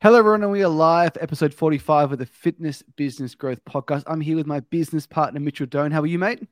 Hello, 0.00 0.16
everyone, 0.16 0.44
and 0.44 0.52
we 0.52 0.62
are 0.62 0.68
live, 0.68 1.18
episode 1.20 1.52
45 1.52 2.12
of 2.12 2.18
the 2.20 2.26
Fitness 2.26 2.84
Business 2.94 3.34
Growth 3.34 3.64
Podcast. 3.64 4.04
I'm 4.06 4.20
here 4.20 4.36
with 4.36 4.46
my 4.46 4.60
business 4.60 5.08
partner, 5.08 5.40
Mitchell 5.40 5.66
Doan. 5.66 5.90
How 5.90 6.02
are 6.02 6.06
you, 6.06 6.20
mate? 6.20 6.46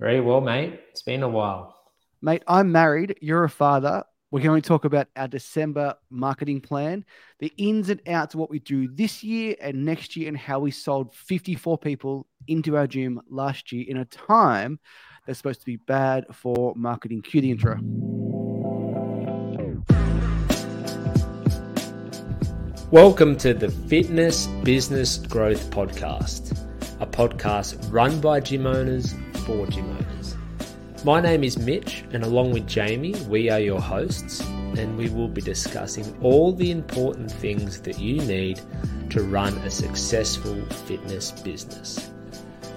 Very 0.00 0.18
well, 0.22 0.40
mate. 0.40 0.80
It's 0.88 1.02
been 1.02 1.22
a 1.22 1.28
while. 1.28 1.78
Mate, 2.22 2.42
I'm 2.48 2.72
married. 2.72 3.18
You're 3.20 3.44
a 3.44 3.50
father. 3.50 4.02
We're 4.30 4.42
going 4.42 4.62
to 4.62 4.66
talk 4.66 4.86
about 4.86 5.08
our 5.14 5.28
December 5.28 5.96
marketing 6.08 6.62
plan, 6.62 7.04
the 7.38 7.52
ins 7.58 7.90
and 7.90 8.00
outs 8.08 8.32
of 8.32 8.40
what 8.40 8.48
we 8.48 8.60
do 8.60 8.88
this 8.88 9.22
year 9.22 9.56
and 9.60 9.84
next 9.84 10.16
year, 10.16 10.28
and 10.28 10.36
how 10.38 10.58
we 10.58 10.70
sold 10.70 11.12
54 11.12 11.76
people 11.76 12.26
into 12.48 12.78
our 12.78 12.86
gym 12.86 13.20
last 13.28 13.72
year 13.72 13.84
in 13.86 13.98
a 13.98 14.06
time 14.06 14.80
that's 15.26 15.38
supposed 15.38 15.60
to 15.60 15.66
be 15.66 15.76
bad 15.76 16.24
for 16.32 16.72
marketing. 16.76 17.20
Cue 17.20 17.42
the 17.42 17.50
intro. 17.50 17.78
Welcome 22.90 23.36
to 23.38 23.54
the 23.54 23.70
Fitness 23.70 24.46
Business 24.62 25.16
Growth 25.16 25.70
Podcast, 25.70 26.52
a 27.00 27.06
podcast 27.06 27.78
run 27.90 28.20
by 28.20 28.40
gym 28.40 28.66
owners 28.66 29.14
for 29.46 29.66
gym 29.66 29.88
owners. 29.90 30.36
My 31.02 31.18
name 31.20 31.44
is 31.44 31.58
Mitch, 31.58 32.04
and 32.12 32.22
along 32.22 32.52
with 32.52 32.68
Jamie, 32.68 33.14
we 33.26 33.48
are 33.48 33.58
your 33.58 33.80
hosts, 33.80 34.40
and 34.76 34.98
we 34.98 35.08
will 35.08 35.28
be 35.28 35.40
discussing 35.40 36.14
all 36.22 36.52
the 36.52 36.70
important 36.70 37.32
things 37.32 37.80
that 37.80 37.98
you 37.98 38.16
need 38.16 38.60
to 39.10 39.22
run 39.22 39.54
a 39.58 39.70
successful 39.70 40.62
fitness 40.86 41.32
business. 41.32 42.10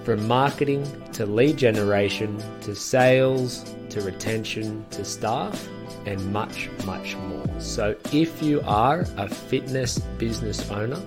From 0.04 0.26
marketing 0.26 0.84
to 1.12 1.26
lead 1.26 1.58
generation 1.58 2.42
to 2.62 2.74
sales 2.74 3.62
to 3.90 4.00
retention 4.00 4.86
to 4.90 5.04
staff 5.04 5.68
and 6.08 6.32
much, 6.32 6.70
much 6.86 7.16
more. 7.16 7.60
So, 7.60 7.94
if 8.12 8.42
you 8.42 8.62
are 8.62 9.04
a 9.18 9.28
fitness 9.28 9.98
business 10.16 10.70
owner, 10.70 11.00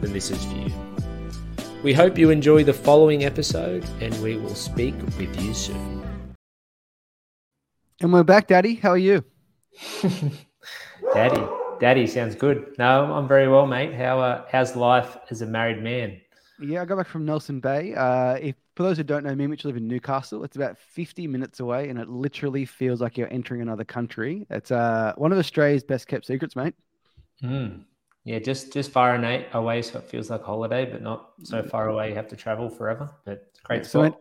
then 0.00 0.14
this 0.14 0.30
is 0.30 0.42
for 0.44 0.56
you. 0.56 0.72
We 1.82 1.92
hope 1.92 2.16
you 2.16 2.30
enjoy 2.30 2.64
the 2.64 2.72
following 2.72 3.24
episode 3.24 3.84
and 4.00 4.16
we 4.22 4.36
will 4.36 4.54
speak 4.54 4.94
with 5.18 5.40
you 5.42 5.52
soon. 5.52 6.02
And 8.00 8.12
we're 8.12 8.24
back, 8.24 8.48
Daddy. 8.48 8.76
How 8.76 8.90
are 8.90 8.98
you? 8.98 9.24
Daddy, 11.12 11.42
Daddy 11.78 12.06
sounds 12.06 12.34
good. 12.34 12.74
No, 12.78 13.12
I'm 13.12 13.28
very 13.28 13.48
well, 13.48 13.66
mate. 13.66 13.94
How 13.94 14.20
uh, 14.20 14.44
how's 14.50 14.74
life 14.74 15.18
as 15.30 15.42
a 15.42 15.46
married 15.46 15.82
man? 15.82 16.20
Yeah, 16.60 16.82
I 16.82 16.84
got 16.84 16.96
back 16.96 17.08
from 17.08 17.24
Nelson 17.24 17.60
Bay. 17.60 17.94
Uh, 17.94 18.34
if 18.34 18.54
for 18.76 18.82
those 18.82 18.96
who 18.96 19.02
don't 19.02 19.24
know 19.24 19.34
me, 19.34 19.46
Mitch 19.46 19.64
live 19.64 19.76
in 19.76 19.86
Newcastle. 19.86 20.44
It's 20.44 20.56
about 20.56 20.78
50 20.78 21.26
minutes 21.26 21.60
away, 21.60 21.88
and 21.88 21.98
it 21.98 22.08
literally 22.08 22.64
feels 22.64 23.00
like 23.00 23.18
you're 23.18 23.32
entering 23.32 23.60
another 23.60 23.84
country. 23.84 24.46
It's 24.50 24.70
uh, 24.70 25.12
one 25.16 25.32
of 25.32 25.38
Australia's 25.38 25.84
best 25.84 26.08
kept 26.08 26.26
secrets, 26.26 26.56
mate. 26.56 26.74
Mm. 27.42 27.84
Yeah, 28.24 28.40
just 28.40 28.72
just 28.72 28.90
far 28.90 29.14
and 29.14 29.46
away, 29.52 29.82
so 29.82 29.98
it 29.98 30.04
feels 30.08 30.30
like 30.30 30.40
a 30.40 30.44
holiday, 30.44 30.84
but 30.84 31.00
not 31.00 31.30
so 31.44 31.62
far 31.62 31.88
away 31.88 32.08
you 32.08 32.16
have 32.16 32.26
to 32.28 32.36
travel 32.36 32.68
forever. 32.68 33.08
But 33.24 33.52
great 33.62 33.82
yeah, 33.82 33.88
so 33.88 34.16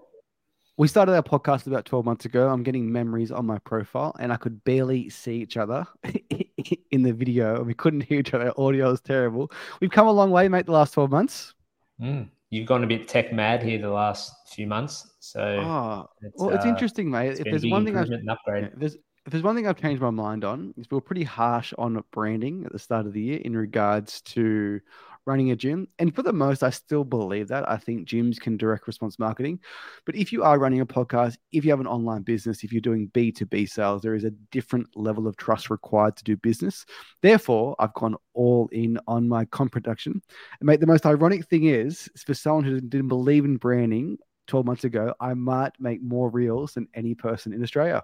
we 0.77 0.87
started 0.87 1.13
our 1.13 1.23
podcast 1.23 1.65
about 1.65 1.85
12 1.85 2.05
months 2.05 2.25
ago. 2.25 2.49
I'm 2.49 2.61
getting 2.61 2.91
memories 2.91 3.31
on 3.31 3.47
my 3.47 3.57
profile, 3.59 4.15
and 4.19 4.31
I 4.31 4.37
could 4.37 4.63
barely 4.63 5.09
see 5.09 5.37
each 5.37 5.57
other 5.57 5.87
in 6.91 7.01
the 7.01 7.13
video. 7.13 7.63
We 7.63 7.73
couldn't 7.73 8.01
hear 8.01 8.19
each 8.19 8.33
other. 8.35 8.53
Audio 8.59 8.91
is 8.91 9.01
terrible. 9.01 9.51
We've 9.81 9.89
come 9.89 10.05
a 10.05 10.11
long 10.11 10.29
way, 10.29 10.49
mate, 10.49 10.67
the 10.67 10.73
last 10.73 10.93
12 10.93 11.09
months. 11.09 11.54
Mm. 12.01 12.29
You've 12.49 12.67
gone 12.67 12.83
a 12.83 12.87
bit 12.87 13.07
tech 13.07 13.33
mad 13.33 13.63
here 13.63 13.79
the 13.79 13.89
last 13.89 14.31
few 14.49 14.67
months. 14.67 15.15
So, 15.19 15.41
oh, 15.41 16.09
it's, 16.21 16.41
well, 16.41 16.55
it's 16.55 16.65
uh, 16.65 16.69
interesting, 16.69 17.09
mate. 17.09 17.31
It's 17.31 17.39
if 17.39 17.45
there's 17.45 17.65
one 17.65 17.85
thing 17.85 17.97
I've, 17.97 18.07
yeah, 18.09 18.69
there's, 18.75 18.95
if 19.25 19.31
there's 19.31 19.43
one 19.43 19.55
thing 19.55 19.67
I've 19.67 19.81
changed 19.81 20.01
my 20.01 20.11
mind 20.11 20.45
on, 20.45 20.73
is 20.77 20.89
we 20.91 20.97
are 20.97 21.01
pretty 21.01 21.23
harsh 21.23 21.73
on 21.77 22.01
branding 22.11 22.65
at 22.65 22.71
the 22.71 22.79
start 22.79 23.07
of 23.07 23.13
the 23.13 23.21
year 23.21 23.39
in 23.43 23.57
regards 23.57 24.21
to 24.21 24.79
running 25.25 25.51
a 25.51 25.55
gym. 25.55 25.87
And 25.99 26.13
for 26.13 26.23
the 26.23 26.33
most, 26.33 26.63
I 26.63 26.69
still 26.69 27.03
believe 27.03 27.47
that. 27.47 27.67
I 27.69 27.77
think 27.77 28.07
gyms 28.07 28.39
can 28.39 28.57
direct 28.57 28.87
response 28.87 29.19
marketing. 29.19 29.59
But 30.05 30.15
if 30.15 30.31
you 30.31 30.43
are 30.43 30.59
running 30.59 30.81
a 30.81 30.85
podcast, 30.85 31.37
if 31.51 31.65
you 31.65 31.71
have 31.71 31.79
an 31.79 31.87
online 31.87 32.21
business, 32.21 32.63
if 32.63 32.71
you're 32.71 32.81
doing 32.81 33.09
B2B 33.13 33.69
sales, 33.69 34.01
there 34.01 34.15
is 34.15 34.23
a 34.23 34.31
different 34.51 34.87
level 34.95 35.27
of 35.27 35.37
trust 35.37 35.69
required 35.69 36.15
to 36.17 36.23
do 36.23 36.37
business. 36.37 36.85
Therefore, 37.21 37.75
I've 37.79 37.93
gone 37.93 38.15
all 38.33 38.69
in 38.71 38.99
on 39.07 39.27
my 39.27 39.45
comp 39.45 39.71
production. 39.71 40.21
And 40.59 40.67
mate, 40.67 40.79
the 40.79 40.87
most 40.87 41.05
ironic 41.05 41.47
thing 41.47 41.65
is 41.65 42.09
for 42.25 42.33
someone 42.33 42.63
who 42.63 42.79
didn't 42.79 43.09
believe 43.09 43.45
in 43.45 43.57
branding 43.57 44.17
12 44.47 44.65
months 44.65 44.83
ago, 44.83 45.13
I 45.19 45.33
might 45.33 45.71
make 45.79 46.03
more 46.03 46.29
reels 46.29 46.73
than 46.73 46.87
any 46.93 47.15
person 47.15 47.51
in 47.51 47.63
Australia. 47.63 48.03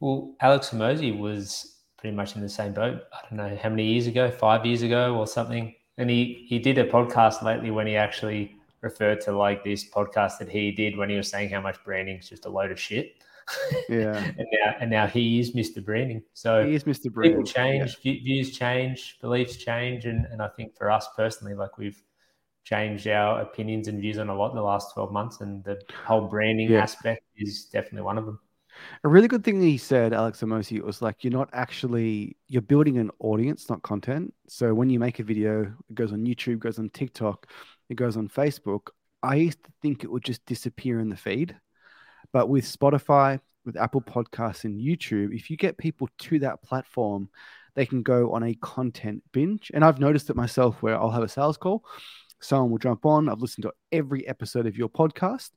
Well, 0.00 0.34
Alex 0.40 0.70
Hormozi 0.70 1.16
was 1.16 1.76
pretty 1.96 2.16
much 2.16 2.34
in 2.34 2.42
the 2.42 2.48
same 2.48 2.72
boat. 2.72 3.02
I 3.12 3.18
don't 3.28 3.36
know 3.36 3.56
how 3.62 3.68
many 3.68 3.84
years 3.84 4.08
ago, 4.08 4.32
five 4.32 4.66
years 4.66 4.82
ago 4.82 5.14
or 5.14 5.28
something 5.28 5.72
and 5.98 6.10
he 6.10 6.44
he 6.48 6.58
did 6.58 6.78
a 6.78 6.84
podcast 6.84 7.42
lately 7.42 7.70
when 7.70 7.86
he 7.86 7.96
actually 7.96 8.56
referred 8.80 9.20
to 9.22 9.32
like 9.32 9.62
this 9.62 9.88
podcast 9.88 10.38
that 10.38 10.48
he 10.48 10.72
did 10.72 10.96
when 10.96 11.08
he 11.08 11.16
was 11.16 11.28
saying 11.28 11.50
how 11.50 11.60
much 11.60 11.82
branding 11.84 12.16
is 12.16 12.28
just 12.28 12.46
a 12.46 12.48
load 12.48 12.70
of 12.70 12.80
shit. 12.80 13.14
Yeah. 13.88 14.16
and 14.38 14.46
now 14.52 14.74
and 14.80 14.90
now 14.90 15.06
he 15.06 15.40
is 15.40 15.52
Mr. 15.52 15.84
Branding. 15.84 16.22
So 16.32 16.66
he 16.66 16.74
is 16.74 16.84
Mr. 16.84 17.12
Branding. 17.12 17.38
People 17.38 17.52
change, 17.52 17.96
yeah. 18.02 18.14
views 18.22 18.56
change, 18.56 19.18
beliefs 19.20 19.56
change, 19.56 20.06
and 20.06 20.26
and 20.26 20.42
I 20.42 20.48
think 20.48 20.76
for 20.76 20.90
us 20.90 21.08
personally, 21.16 21.54
like 21.54 21.78
we've 21.78 22.02
changed 22.64 23.06
our 23.08 23.42
opinions 23.42 23.88
and 23.88 24.00
views 24.00 24.18
on 24.18 24.28
a 24.28 24.34
lot 24.34 24.50
in 24.50 24.56
the 24.56 24.62
last 24.62 24.94
12 24.94 25.12
months 25.12 25.40
and 25.40 25.64
the 25.64 25.80
whole 26.06 26.28
branding 26.28 26.70
yeah. 26.70 26.80
aspect 26.80 27.22
is 27.36 27.64
definitely 27.66 28.02
one 28.02 28.16
of 28.16 28.24
them 28.24 28.38
a 29.04 29.08
really 29.08 29.28
good 29.28 29.44
thing 29.44 29.60
he 29.60 29.78
said, 29.78 30.12
Alex 30.12 30.40
Hormozi, 30.40 30.82
was 30.82 31.02
like 31.02 31.24
you're 31.24 31.32
not 31.32 31.50
actually 31.52 32.36
you're 32.48 32.62
building 32.62 32.98
an 32.98 33.10
audience, 33.18 33.68
not 33.68 33.82
content. 33.82 34.32
So 34.48 34.74
when 34.74 34.90
you 34.90 34.98
make 34.98 35.18
a 35.18 35.24
video, 35.24 35.62
it 35.62 35.94
goes 35.94 36.12
on 36.12 36.24
YouTube, 36.24 36.58
goes 36.58 36.78
on 36.78 36.90
TikTok, 36.90 37.48
it 37.88 37.94
goes 37.94 38.16
on 38.16 38.28
Facebook. 38.28 38.88
I 39.22 39.36
used 39.36 39.62
to 39.64 39.70
think 39.82 40.02
it 40.02 40.10
would 40.10 40.24
just 40.24 40.44
disappear 40.46 41.00
in 41.00 41.08
the 41.08 41.16
feed, 41.16 41.56
but 42.32 42.48
with 42.48 42.64
Spotify, 42.64 43.40
with 43.64 43.76
Apple 43.76 44.02
Podcasts, 44.02 44.64
and 44.64 44.80
YouTube, 44.80 45.34
if 45.34 45.50
you 45.50 45.56
get 45.56 45.78
people 45.78 46.08
to 46.18 46.40
that 46.40 46.62
platform, 46.62 47.28
they 47.74 47.86
can 47.86 48.02
go 48.02 48.32
on 48.32 48.42
a 48.42 48.54
content 48.54 49.22
binge. 49.32 49.70
And 49.72 49.84
I've 49.84 50.00
noticed 50.00 50.30
it 50.30 50.36
myself 50.36 50.82
where 50.82 50.98
I'll 50.98 51.10
have 51.10 51.22
a 51.22 51.28
sales 51.28 51.56
call, 51.56 51.84
someone 52.40 52.70
will 52.70 52.78
jump 52.78 53.06
on. 53.06 53.28
I've 53.28 53.40
listened 53.40 53.62
to 53.62 53.72
every 53.92 54.26
episode 54.26 54.66
of 54.66 54.76
your 54.76 54.88
podcast, 54.88 55.50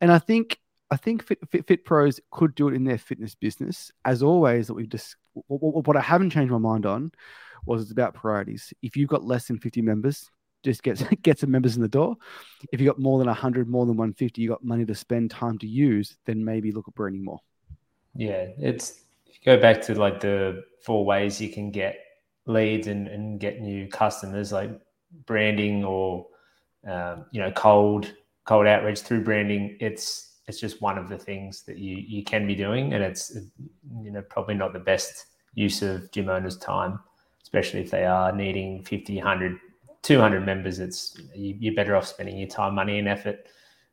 and 0.00 0.10
I 0.10 0.18
think 0.18 0.58
I 0.92 0.96
think 0.96 1.24
Fit, 1.24 1.38
Fit, 1.50 1.66
Fit, 1.66 1.84
Pros 1.86 2.20
could 2.30 2.54
do 2.54 2.68
it 2.68 2.74
in 2.74 2.84
their 2.84 2.98
fitness 2.98 3.34
business. 3.34 3.90
As 4.04 4.22
always, 4.22 4.66
that 4.66 4.74
we've 4.74 4.90
just 4.90 5.16
what, 5.32 5.86
what 5.86 5.96
I 5.96 6.02
haven't 6.02 6.28
changed 6.30 6.52
my 6.52 6.58
mind 6.58 6.84
on 6.84 7.12
was 7.64 7.80
it's 7.80 7.92
about 7.92 8.12
priorities. 8.12 8.74
If 8.82 8.94
you've 8.94 9.08
got 9.08 9.24
less 9.24 9.48
than 9.48 9.58
50 9.58 9.80
members, 9.80 10.30
just 10.62 10.82
get 10.82 11.02
get 11.22 11.38
some 11.38 11.50
members 11.50 11.76
in 11.76 11.82
the 11.82 11.88
door. 11.88 12.16
If 12.72 12.80
you 12.80 12.86
got 12.86 12.98
more 12.98 13.18
than 13.18 13.26
100, 13.28 13.70
more 13.70 13.86
than 13.86 13.96
150, 13.96 14.42
you 14.42 14.50
got 14.50 14.62
money 14.62 14.84
to 14.84 14.94
spend, 14.94 15.30
time 15.30 15.56
to 15.60 15.66
use, 15.66 16.18
then 16.26 16.44
maybe 16.44 16.72
look 16.72 16.86
at 16.88 16.94
branding 16.94 17.24
more. 17.24 17.40
Yeah, 18.14 18.48
it's 18.58 19.00
go 19.46 19.58
back 19.58 19.80
to 19.82 19.94
like 19.94 20.20
the 20.20 20.62
four 20.84 21.06
ways 21.06 21.40
you 21.40 21.48
can 21.48 21.70
get 21.70 22.00
leads 22.44 22.86
and, 22.86 23.08
and 23.08 23.40
get 23.40 23.62
new 23.62 23.88
customers, 23.88 24.52
like 24.52 24.78
branding 25.24 25.86
or 25.86 26.26
um, 26.86 27.24
you 27.32 27.40
know 27.40 27.50
cold 27.52 28.12
cold 28.44 28.66
outreach 28.66 29.00
through 29.00 29.24
branding. 29.24 29.78
It's 29.80 30.31
it's 30.48 30.58
just 30.58 30.82
one 30.82 30.98
of 30.98 31.08
the 31.08 31.18
things 31.18 31.62
that 31.62 31.78
you 31.78 31.96
you 31.96 32.24
can 32.24 32.46
be 32.46 32.54
doing, 32.54 32.94
and 32.94 33.02
it's 33.02 33.36
you 34.02 34.10
know 34.10 34.22
probably 34.22 34.54
not 34.54 34.72
the 34.72 34.78
best 34.78 35.26
use 35.54 35.82
of 35.82 36.10
gym 36.10 36.28
owners' 36.28 36.56
time, 36.56 36.98
especially 37.42 37.80
if 37.80 37.90
they 37.90 38.04
are 38.06 38.32
needing 38.32 38.82
50, 38.82 39.16
100, 39.16 39.58
200 40.02 40.44
members. 40.44 40.78
It's 40.78 41.16
you're 41.34 41.74
better 41.74 41.94
off 41.94 42.06
spending 42.06 42.38
your 42.38 42.48
time, 42.48 42.74
money, 42.74 42.98
and 42.98 43.08
effort 43.08 43.46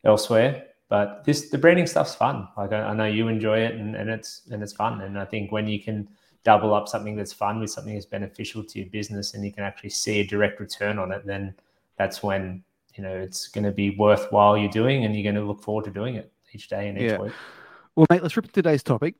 elsewhere. 0.03 0.65
But 0.87 1.23
this 1.23 1.49
the 1.49 1.57
branding 1.57 1.85
stuff's 1.85 2.15
fun. 2.15 2.47
Like 2.57 2.71
I, 2.71 2.81
I 2.81 2.93
know 2.95 3.05
you 3.05 3.27
enjoy 3.27 3.59
it, 3.59 3.75
and, 3.75 3.95
and 3.95 4.09
it's 4.09 4.41
and 4.51 4.63
it's 4.63 4.73
fun. 4.73 5.01
And 5.01 5.19
I 5.19 5.25
think 5.25 5.51
when 5.51 5.67
you 5.67 5.81
can 5.81 6.07
double 6.43 6.73
up 6.73 6.87
something 6.87 7.15
that's 7.15 7.33
fun 7.33 7.59
with 7.59 7.69
something 7.69 7.93
that's 7.93 8.07
beneficial 8.07 8.63
to 8.63 8.79
your 8.79 8.89
business, 8.89 9.35
and 9.35 9.45
you 9.45 9.53
can 9.53 9.63
actually 9.63 9.91
see 9.91 10.21
a 10.21 10.25
direct 10.25 10.59
return 10.59 10.97
on 10.97 11.11
it, 11.11 11.27
then 11.27 11.53
that's 11.97 12.23
when 12.23 12.63
you 12.95 13.03
know 13.03 13.15
it's 13.15 13.49
going 13.49 13.65
to 13.65 13.71
be 13.71 13.91
worthwhile 13.91 14.57
you're 14.57 14.71
doing, 14.71 15.05
and 15.05 15.13
you're 15.15 15.31
going 15.31 15.35
to 15.35 15.47
look 15.47 15.61
forward 15.61 15.85
to 15.85 15.91
doing 15.91 16.15
it 16.15 16.33
each 16.53 16.67
day 16.69 16.87
and 16.87 16.97
each 16.97 17.11
yeah. 17.11 17.17
week. 17.19 17.33
Well, 17.95 18.07
mate, 18.09 18.21
let's 18.21 18.35
rip 18.35 18.45
into 18.45 18.53
today's 18.53 18.83
topic 18.83 19.15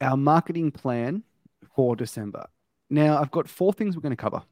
our 0.00 0.16
marketing 0.16 0.70
plan 0.70 1.22
for 1.74 1.94
December. 1.94 2.46
Now, 2.88 3.18
I've 3.18 3.30
got 3.30 3.48
four 3.48 3.72
things 3.72 3.94
we're 3.94 4.02
going 4.02 4.16
to 4.16 4.16
cover 4.16 4.42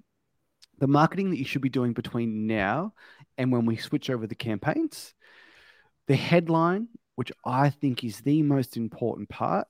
the 0.79 0.87
marketing 0.87 1.31
that 1.31 1.39
you 1.39 1.45
should 1.45 1.63
be 1.63 1.69
doing 1.69 1.93
between 1.93 2.47
now 2.47 2.95
and 3.37 3.51
when 3.51 3.67
we 3.67 3.77
switch 3.77 4.11
over 4.11 4.27
the 4.27 4.35
campaigns, 4.35 5.13
the 6.07 6.15
headline, 6.15 6.89
which 7.17 7.33
I 7.45 7.71
think 7.71 8.05
is 8.05 8.21
the 8.21 8.43
most 8.43 8.77
important 8.77 9.29
part. 9.29 9.67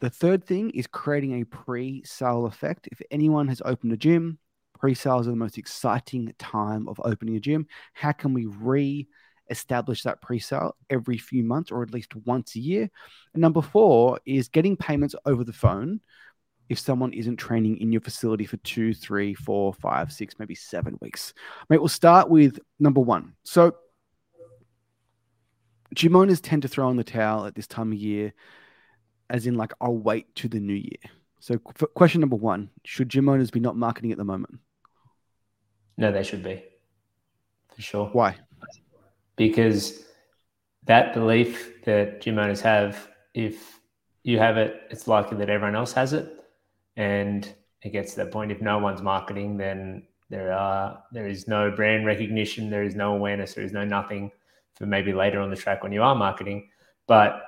The 0.00 0.10
third 0.10 0.44
thing 0.44 0.70
is 0.70 0.86
creating 0.86 1.40
a 1.40 1.44
pre 1.44 2.02
sale 2.04 2.46
effect. 2.46 2.88
If 2.92 3.00
anyone 3.10 3.48
has 3.48 3.62
opened 3.64 3.92
a 3.92 3.96
gym, 3.96 4.38
pre 4.78 4.94
sales 4.94 5.26
are 5.26 5.30
the 5.30 5.36
most 5.36 5.58
exciting 5.58 6.34
time 6.38 6.88
of 6.88 7.00
opening 7.02 7.36
a 7.36 7.40
gym. 7.40 7.66
How 7.92 8.12
can 8.12 8.34
we 8.34 8.46
re 8.46 9.08
establish 9.50 10.02
that 10.02 10.20
pre-sale 10.22 10.76
every 10.90 11.18
few 11.18 11.42
months 11.42 11.70
or 11.70 11.82
at 11.82 11.92
least 11.92 12.14
once 12.24 12.56
a 12.56 12.60
year. 12.60 12.90
And 13.34 13.40
number 13.40 13.62
four 13.62 14.20
is 14.24 14.48
getting 14.48 14.76
payments 14.76 15.14
over 15.26 15.44
the 15.44 15.52
phone 15.52 16.00
if 16.68 16.78
someone 16.78 17.12
isn't 17.12 17.36
training 17.36 17.78
in 17.78 17.92
your 17.92 18.00
facility 18.00 18.46
for 18.46 18.56
two, 18.58 18.94
three, 18.94 19.34
four, 19.34 19.74
five, 19.74 20.12
six, 20.12 20.34
maybe 20.38 20.54
seven 20.54 20.98
weeks. 21.00 21.34
Mate, 21.68 21.78
we'll 21.78 21.88
start 21.88 22.30
with 22.30 22.58
number 22.78 23.00
one. 23.00 23.34
So, 23.44 23.76
gym 25.94 26.16
owners 26.16 26.40
tend 26.40 26.62
to 26.62 26.68
throw 26.68 26.88
in 26.90 26.96
the 26.96 27.04
towel 27.04 27.46
at 27.46 27.54
this 27.54 27.66
time 27.66 27.92
of 27.92 27.98
year, 27.98 28.32
as 29.28 29.46
in, 29.46 29.56
like, 29.56 29.72
I'll 29.80 29.96
wait 29.96 30.34
to 30.36 30.48
the 30.48 30.60
new 30.60 30.74
year. 30.74 31.10
So, 31.40 31.58
question 31.58 32.22
number 32.22 32.36
one 32.36 32.70
Should 32.84 33.10
gym 33.10 33.28
owners 33.28 33.50
be 33.50 33.60
not 33.60 33.76
marketing 33.76 34.12
at 34.12 34.18
the 34.18 34.24
moment? 34.24 34.60
No, 35.98 36.10
they 36.10 36.22
should 36.22 36.42
be. 36.42 36.64
For 37.76 37.82
sure. 37.82 38.06
Why? 38.06 38.36
Because 39.36 40.04
that 40.84 41.14
belief 41.14 41.82
that 41.84 42.20
gym 42.20 42.38
owners 42.38 42.60
have, 42.60 43.08
if 43.34 43.80
you 44.22 44.38
have 44.38 44.56
it, 44.56 44.82
it's 44.90 45.08
likely 45.08 45.36
that 45.38 45.50
everyone 45.50 45.76
else 45.76 45.92
has 45.92 46.12
it 46.12 46.44
and 46.96 47.52
it 47.82 47.90
gets 47.90 48.12
to 48.12 48.16
that 48.16 48.32
point 48.32 48.50
if 48.50 48.60
no 48.60 48.78
one's 48.78 49.02
marketing 49.02 49.56
then 49.56 50.02
there 50.30 50.52
are 50.52 51.02
there 51.12 51.28
is 51.28 51.46
no 51.48 51.70
brand 51.70 52.06
recognition 52.06 52.70
there 52.70 52.82
is 52.82 52.94
no 52.94 53.14
awareness 53.14 53.54
there 53.54 53.64
is 53.64 53.72
no 53.72 53.84
nothing 53.84 54.30
for 54.74 54.86
maybe 54.86 55.12
later 55.12 55.40
on 55.40 55.50
the 55.50 55.56
track 55.56 55.82
when 55.82 55.92
you 55.92 56.02
are 56.02 56.14
marketing 56.14 56.68
but 57.06 57.42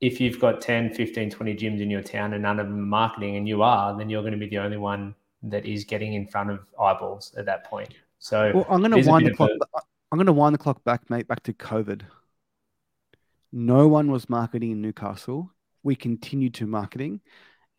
if 0.00 0.20
you've 0.20 0.38
got 0.38 0.60
10 0.60 0.94
15 0.94 1.30
20 1.30 1.54
gyms 1.54 1.80
in 1.80 1.90
your 1.90 2.02
town 2.02 2.34
and 2.34 2.42
none 2.42 2.60
of 2.60 2.66
them 2.66 2.78
are 2.78 2.82
marketing 2.82 3.36
and 3.36 3.48
you 3.48 3.62
are 3.62 3.96
then 3.96 4.10
you're 4.10 4.22
going 4.22 4.32
to 4.32 4.38
be 4.38 4.48
the 4.48 4.58
only 4.58 4.76
one 4.76 5.14
that 5.42 5.64
is 5.64 5.84
getting 5.84 6.14
in 6.14 6.26
front 6.26 6.50
of 6.50 6.60
eyeballs 6.80 7.34
at 7.38 7.46
that 7.46 7.64
point 7.64 7.94
so 8.18 8.52
well, 8.54 8.66
i'm 8.70 8.80
going 8.80 9.02
to 9.02 9.10
wind 9.10 9.26
the 9.26 9.34
clock. 9.34 9.50
I'm 10.10 10.18
going 10.18 10.26
to 10.26 10.32
wind 10.32 10.54
the 10.54 10.58
clock 10.58 10.82
back 10.84 11.08
mate 11.10 11.28
back 11.28 11.42
to 11.42 11.52
covid 11.52 12.02
no 13.50 13.88
one 13.88 14.10
was 14.10 14.28
marketing 14.28 14.72
in 14.72 14.80
newcastle 14.80 15.50
we 15.82 15.96
continued 15.96 16.54
to 16.54 16.66
marketing 16.66 17.20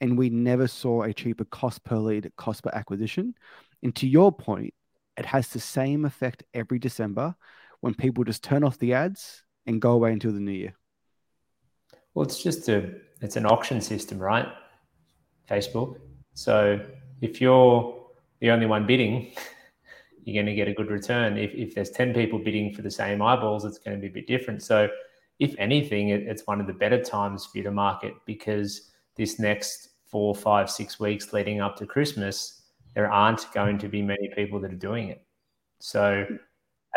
and 0.01 0.17
we 0.17 0.29
never 0.29 0.67
saw 0.67 1.03
a 1.03 1.13
cheaper 1.13 1.45
cost 1.45 1.83
per 1.83 1.97
lead, 1.97 2.31
cost 2.37 2.63
per 2.63 2.71
acquisition. 2.73 3.35
And 3.83 3.95
to 3.97 4.07
your 4.07 4.31
point, 4.31 4.73
it 5.17 5.25
has 5.25 5.49
the 5.49 5.59
same 5.59 6.05
effect 6.05 6.43
every 6.53 6.79
December 6.79 7.35
when 7.81 7.93
people 7.93 8.23
just 8.23 8.43
turn 8.43 8.63
off 8.63 8.77
the 8.79 8.93
ads 8.93 9.43
and 9.65 9.81
go 9.81 9.91
away 9.91 10.13
until 10.13 10.31
the 10.31 10.39
new 10.39 10.51
year. 10.51 10.75
Well, 12.13 12.25
it's 12.25 12.41
just 12.41 12.69
a 12.69 12.93
it's 13.21 13.35
an 13.35 13.45
auction 13.45 13.81
system, 13.81 14.17
right? 14.17 14.47
Facebook. 15.49 15.97
So 16.33 16.85
if 17.21 17.41
you're 17.41 18.07
the 18.39 18.51
only 18.51 18.65
one 18.65 18.87
bidding, 18.87 19.33
you're 20.23 20.43
going 20.43 20.45
to 20.45 20.55
get 20.55 20.67
a 20.67 20.73
good 20.73 20.91
return. 20.91 21.37
If, 21.37 21.53
if 21.53 21.75
there's 21.75 21.89
10 21.91 22.13
people 22.13 22.39
bidding 22.39 22.73
for 22.73 22.81
the 22.81 22.91
same 22.91 23.21
eyeballs, 23.21 23.65
it's 23.65 23.79
going 23.79 23.97
to 23.97 24.01
be 24.01 24.07
a 24.07 24.13
bit 24.13 24.27
different. 24.27 24.63
So 24.63 24.89
if 25.39 25.55
anything, 25.57 26.09
it, 26.09 26.23
it's 26.23 26.45
one 26.47 26.59
of 26.59 26.67
the 26.67 26.73
better 26.73 27.01
times 27.01 27.45
for 27.45 27.57
you 27.57 27.63
to 27.63 27.71
market 27.71 28.13
because 28.25 28.91
this 29.15 29.39
next 29.39 29.89
four, 30.05 30.35
five, 30.35 30.69
six 30.69 30.99
weeks 30.99 31.33
leading 31.33 31.61
up 31.61 31.75
to 31.77 31.85
Christmas, 31.85 32.63
there 32.95 33.11
aren't 33.11 33.51
going 33.53 33.77
to 33.77 33.87
be 33.87 34.01
many 34.01 34.29
people 34.35 34.59
that 34.59 34.73
are 34.73 34.77
doing 34.77 35.09
it. 35.09 35.23
So, 35.79 36.25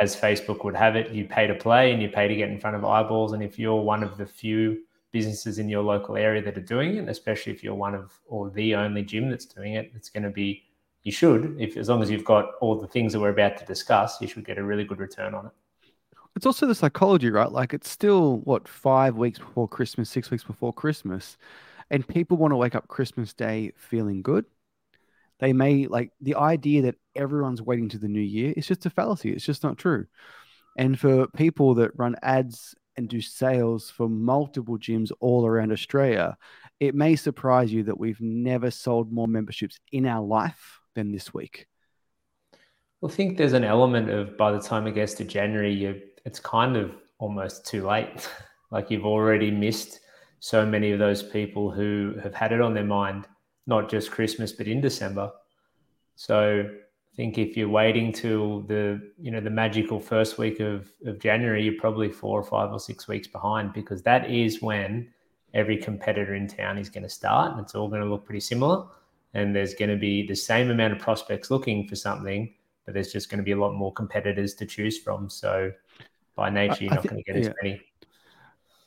as 0.00 0.16
Facebook 0.16 0.64
would 0.64 0.74
have 0.74 0.96
it, 0.96 1.10
you 1.10 1.26
pay 1.26 1.46
to 1.46 1.54
play 1.54 1.92
and 1.92 2.00
you 2.00 2.08
pay 2.08 2.26
to 2.26 2.34
get 2.34 2.48
in 2.48 2.58
front 2.58 2.74
of 2.74 2.84
eyeballs. 2.84 3.32
And 3.32 3.42
if 3.42 3.58
you're 3.58 3.80
one 3.80 4.02
of 4.02 4.16
the 4.16 4.24
few 4.24 4.78
businesses 5.12 5.58
in 5.58 5.68
your 5.68 5.82
local 5.82 6.16
area 6.16 6.42
that 6.42 6.56
are 6.56 6.62
doing 6.62 6.96
it, 6.96 7.08
especially 7.08 7.52
if 7.52 7.62
you're 7.62 7.74
one 7.74 7.94
of 7.94 8.10
or 8.26 8.50
the 8.50 8.74
only 8.74 9.02
gym 9.02 9.28
that's 9.28 9.44
doing 9.44 9.74
it, 9.74 9.92
it's 9.94 10.08
going 10.08 10.22
to 10.22 10.30
be 10.30 10.64
you 11.02 11.12
should, 11.12 11.56
if 11.58 11.76
as 11.76 11.88
long 11.88 12.02
as 12.02 12.10
you've 12.10 12.24
got 12.24 12.52
all 12.60 12.80
the 12.80 12.86
things 12.86 13.12
that 13.12 13.20
we're 13.20 13.30
about 13.30 13.56
to 13.58 13.64
discuss, 13.64 14.20
you 14.20 14.28
should 14.28 14.44
get 14.44 14.58
a 14.58 14.64
really 14.64 14.84
good 14.84 14.98
return 14.98 15.34
on 15.34 15.46
it. 15.46 15.52
It's 16.34 16.46
also 16.46 16.66
the 16.66 16.74
psychology, 16.74 17.30
right? 17.30 17.50
Like 17.50 17.74
it's 17.74 17.90
still 17.90 18.38
what 18.40 18.66
five 18.66 19.16
weeks 19.16 19.38
before 19.38 19.68
Christmas, 19.68 20.08
six 20.08 20.30
weeks 20.30 20.44
before 20.44 20.72
Christmas 20.72 21.36
and 21.92 22.08
people 22.08 22.38
want 22.38 22.52
to 22.52 22.56
wake 22.56 22.74
up 22.74 22.88
Christmas 22.88 23.34
Day 23.34 23.72
feeling 23.76 24.22
good. 24.22 24.46
They 25.40 25.52
may 25.52 25.86
like 25.86 26.10
the 26.22 26.36
idea 26.36 26.82
that 26.82 26.94
everyone's 27.14 27.60
waiting 27.60 27.90
to 27.90 27.98
the 27.98 28.08
new 28.08 28.20
year 28.20 28.54
It's 28.56 28.66
just 28.66 28.86
a 28.86 28.90
fallacy. 28.90 29.30
It's 29.30 29.44
just 29.44 29.62
not 29.62 29.76
true. 29.76 30.06
And 30.78 30.98
for 30.98 31.26
people 31.28 31.74
that 31.74 31.98
run 31.98 32.16
ads 32.22 32.74
and 32.96 33.08
do 33.08 33.20
sales 33.20 33.90
for 33.90 34.08
multiple 34.08 34.78
gyms 34.78 35.10
all 35.20 35.46
around 35.46 35.70
Australia, 35.70 36.38
it 36.80 36.94
may 36.94 37.14
surprise 37.14 37.70
you 37.70 37.82
that 37.84 37.98
we've 37.98 38.20
never 38.20 38.70
sold 38.70 39.12
more 39.12 39.28
memberships 39.28 39.78
in 39.92 40.06
our 40.06 40.24
life 40.24 40.80
than 40.94 41.12
this 41.12 41.32
week. 41.32 41.66
I 43.04 43.08
think 43.08 43.36
there's 43.36 43.52
an 43.52 43.64
element 43.64 44.10
of 44.10 44.36
by 44.36 44.52
the 44.52 44.60
time 44.60 44.86
it 44.86 44.94
gets 44.94 45.14
to 45.14 45.24
January, 45.24 45.72
you 45.72 46.00
it's 46.24 46.38
kind 46.38 46.76
of 46.76 46.94
almost 47.18 47.66
too 47.66 47.86
late. 47.86 48.28
like 48.70 48.90
you've 48.90 49.06
already 49.06 49.50
missed 49.50 50.00
so 50.40 50.64
many 50.64 50.92
of 50.92 50.98
those 50.98 51.22
people 51.22 51.70
who 51.70 52.14
have 52.22 52.34
had 52.34 52.52
it 52.52 52.60
on 52.60 52.74
their 52.74 52.84
mind, 52.84 53.26
not 53.66 53.88
just 53.90 54.10
Christmas, 54.10 54.52
but 54.52 54.66
in 54.66 54.80
December. 54.80 55.30
So 56.16 56.68
I 56.68 57.16
think 57.16 57.38
if 57.38 57.56
you're 57.56 57.68
waiting 57.68 58.12
till 58.12 58.60
the 58.62 59.12
you 59.20 59.30
know 59.30 59.40
the 59.40 59.50
magical 59.50 60.00
first 60.00 60.38
week 60.38 60.60
of, 60.60 60.90
of 61.04 61.18
January, 61.18 61.64
you're 61.64 61.80
probably 61.80 62.08
four 62.08 62.38
or 62.40 62.44
five 62.44 62.72
or 62.72 62.80
six 62.80 63.08
weeks 63.08 63.26
behind 63.26 63.72
because 63.72 64.02
that 64.02 64.30
is 64.30 64.62
when 64.62 65.08
every 65.54 65.76
competitor 65.76 66.34
in 66.34 66.46
town 66.46 66.78
is 66.78 66.88
going 66.88 67.02
to 67.02 67.08
start 67.08 67.52
and 67.52 67.60
it's 67.60 67.74
all 67.74 67.88
going 67.88 68.00
to 68.00 68.08
look 68.08 68.24
pretty 68.24 68.40
similar. 68.40 68.86
And 69.34 69.54
there's 69.54 69.74
going 69.74 69.90
to 69.90 69.96
be 69.96 70.26
the 70.26 70.34
same 70.34 70.70
amount 70.70 70.92
of 70.92 70.98
prospects 70.98 71.50
looking 71.50 71.88
for 71.88 71.96
something, 71.96 72.54
but 72.84 72.94
there's 72.94 73.12
just 73.12 73.30
going 73.30 73.38
to 73.38 73.44
be 73.44 73.52
a 73.52 73.56
lot 73.56 73.74
more 73.74 73.92
competitors 73.92 74.54
to 74.54 74.66
choose 74.66 74.98
from. 74.98 75.30
So 75.30 75.72
by 76.36 76.50
nature, 76.50 76.84
you're 76.84 76.94
not 76.94 77.04
going 77.06 77.16
to 77.16 77.32
get 77.32 77.42
yeah. 77.42 77.48
as 77.48 77.54
many. 77.62 77.80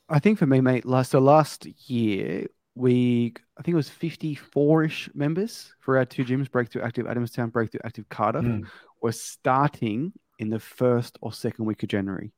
I 0.07 0.19
think 0.19 0.38
for 0.38 0.45
me, 0.45 0.62
mate, 0.62 0.86
last 0.86 1.12
so 1.12 1.19
last 1.19 1.65
year 1.89 2.47
we 2.75 3.33
I 3.57 3.63
think 3.63 3.74
it 3.74 3.77
was 3.77 3.89
54-ish 3.89 5.09
members 5.15 5.74
for 5.80 5.97
our 5.97 6.06
two 6.06 6.25
gyms, 6.25 6.51
Breakthrough 6.51 6.83
Active 6.83 7.06
Adamstown, 7.06 7.51
Breakthrough 7.51 7.80
Active 7.83 8.07
Cardiff, 8.09 8.44
mm. 8.44 8.68
were 9.01 9.13
starting 9.13 10.12
in 10.39 10.50
the 10.50 10.59
first 10.59 11.18
or 11.21 11.31
second 11.31 11.65
week 11.65 11.81
of 11.83 11.89
January. 11.89 12.33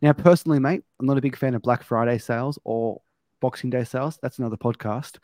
Now, 0.00 0.12
personally, 0.12 0.60
mate, 0.60 0.82
I'm 1.00 1.06
not 1.06 1.18
a 1.18 1.22
big 1.22 1.36
fan 1.36 1.54
of 1.54 1.62
Black 1.62 1.82
Friday 1.82 2.18
sales 2.18 2.58
or 2.64 3.02
Boxing 3.40 3.70
Day 3.70 3.84
sales. 3.84 4.18
That's 4.22 4.38
another 4.38 4.56
podcast. 4.56 5.18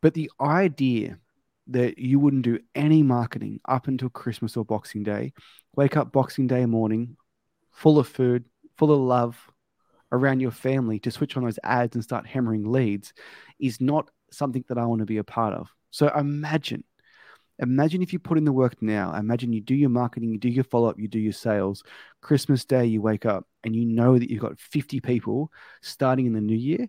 But 0.00 0.14
the 0.14 0.30
idea 0.40 1.18
that 1.68 1.98
you 1.98 2.18
wouldn't 2.18 2.42
do 2.42 2.58
any 2.74 3.02
marketing 3.02 3.60
up 3.68 3.88
until 3.88 4.08
Christmas 4.08 4.56
or 4.56 4.64
Boxing 4.64 5.02
Day, 5.02 5.32
wake 5.76 5.96
up 5.96 6.12
Boxing 6.12 6.46
Day 6.46 6.66
morning, 6.66 7.16
full 7.70 7.98
of 7.98 8.08
food, 8.08 8.44
full 8.76 8.92
of 8.92 9.00
love, 9.00 9.52
around 10.12 10.40
your 10.40 10.50
family 10.50 10.98
to 11.00 11.10
switch 11.10 11.36
on 11.36 11.42
those 11.42 11.58
ads 11.64 11.96
and 11.96 12.04
start 12.04 12.26
hammering 12.26 12.70
leads 12.70 13.12
is 13.58 13.80
not 13.80 14.10
something 14.30 14.64
that 14.68 14.78
I 14.78 14.84
want 14.84 15.00
to 15.00 15.06
be 15.06 15.16
a 15.16 15.24
part 15.24 15.54
of. 15.54 15.68
So 15.90 16.08
imagine, 16.08 16.84
imagine 17.58 18.02
if 18.02 18.12
you 18.12 18.18
put 18.18 18.38
in 18.38 18.44
the 18.44 18.52
work 18.52 18.80
now. 18.82 19.14
Imagine 19.14 19.52
you 19.52 19.60
do 19.60 19.74
your 19.74 19.90
marketing, 19.90 20.30
you 20.30 20.38
do 20.38 20.50
your 20.50 20.64
follow 20.64 20.90
up, 20.90 20.98
you 20.98 21.08
do 21.08 21.18
your 21.18 21.32
sales. 21.32 21.82
Christmas 22.20 22.64
Day, 22.64 22.84
you 22.86 23.00
wake 23.00 23.26
up 23.26 23.46
and 23.64 23.74
you 23.74 23.86
know 23.86 24.18
that 24.18 24.30
you've 24.30 24.42
got 24.42 24.60
50 24.60 25.00
people 25.00 25.50
starting 25.80 26.26
in 26.26 26.34
the 26.34 26.40
new 26.40 26.56
year, 26.56 26.88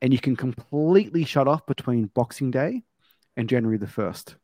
and 0.00 0.12
you 0.12 0.18
can 0.18 0.36
completely 0.36 1.24
shut 1.24 1.48
off 1.48 1.66
between 1.66 2.06
Boxing 2.06 2.50
Day 2.50 2.82
and 3.36 3.48
January 3.48 3.78
the 3.78 3.86
1st. 3.86 4.36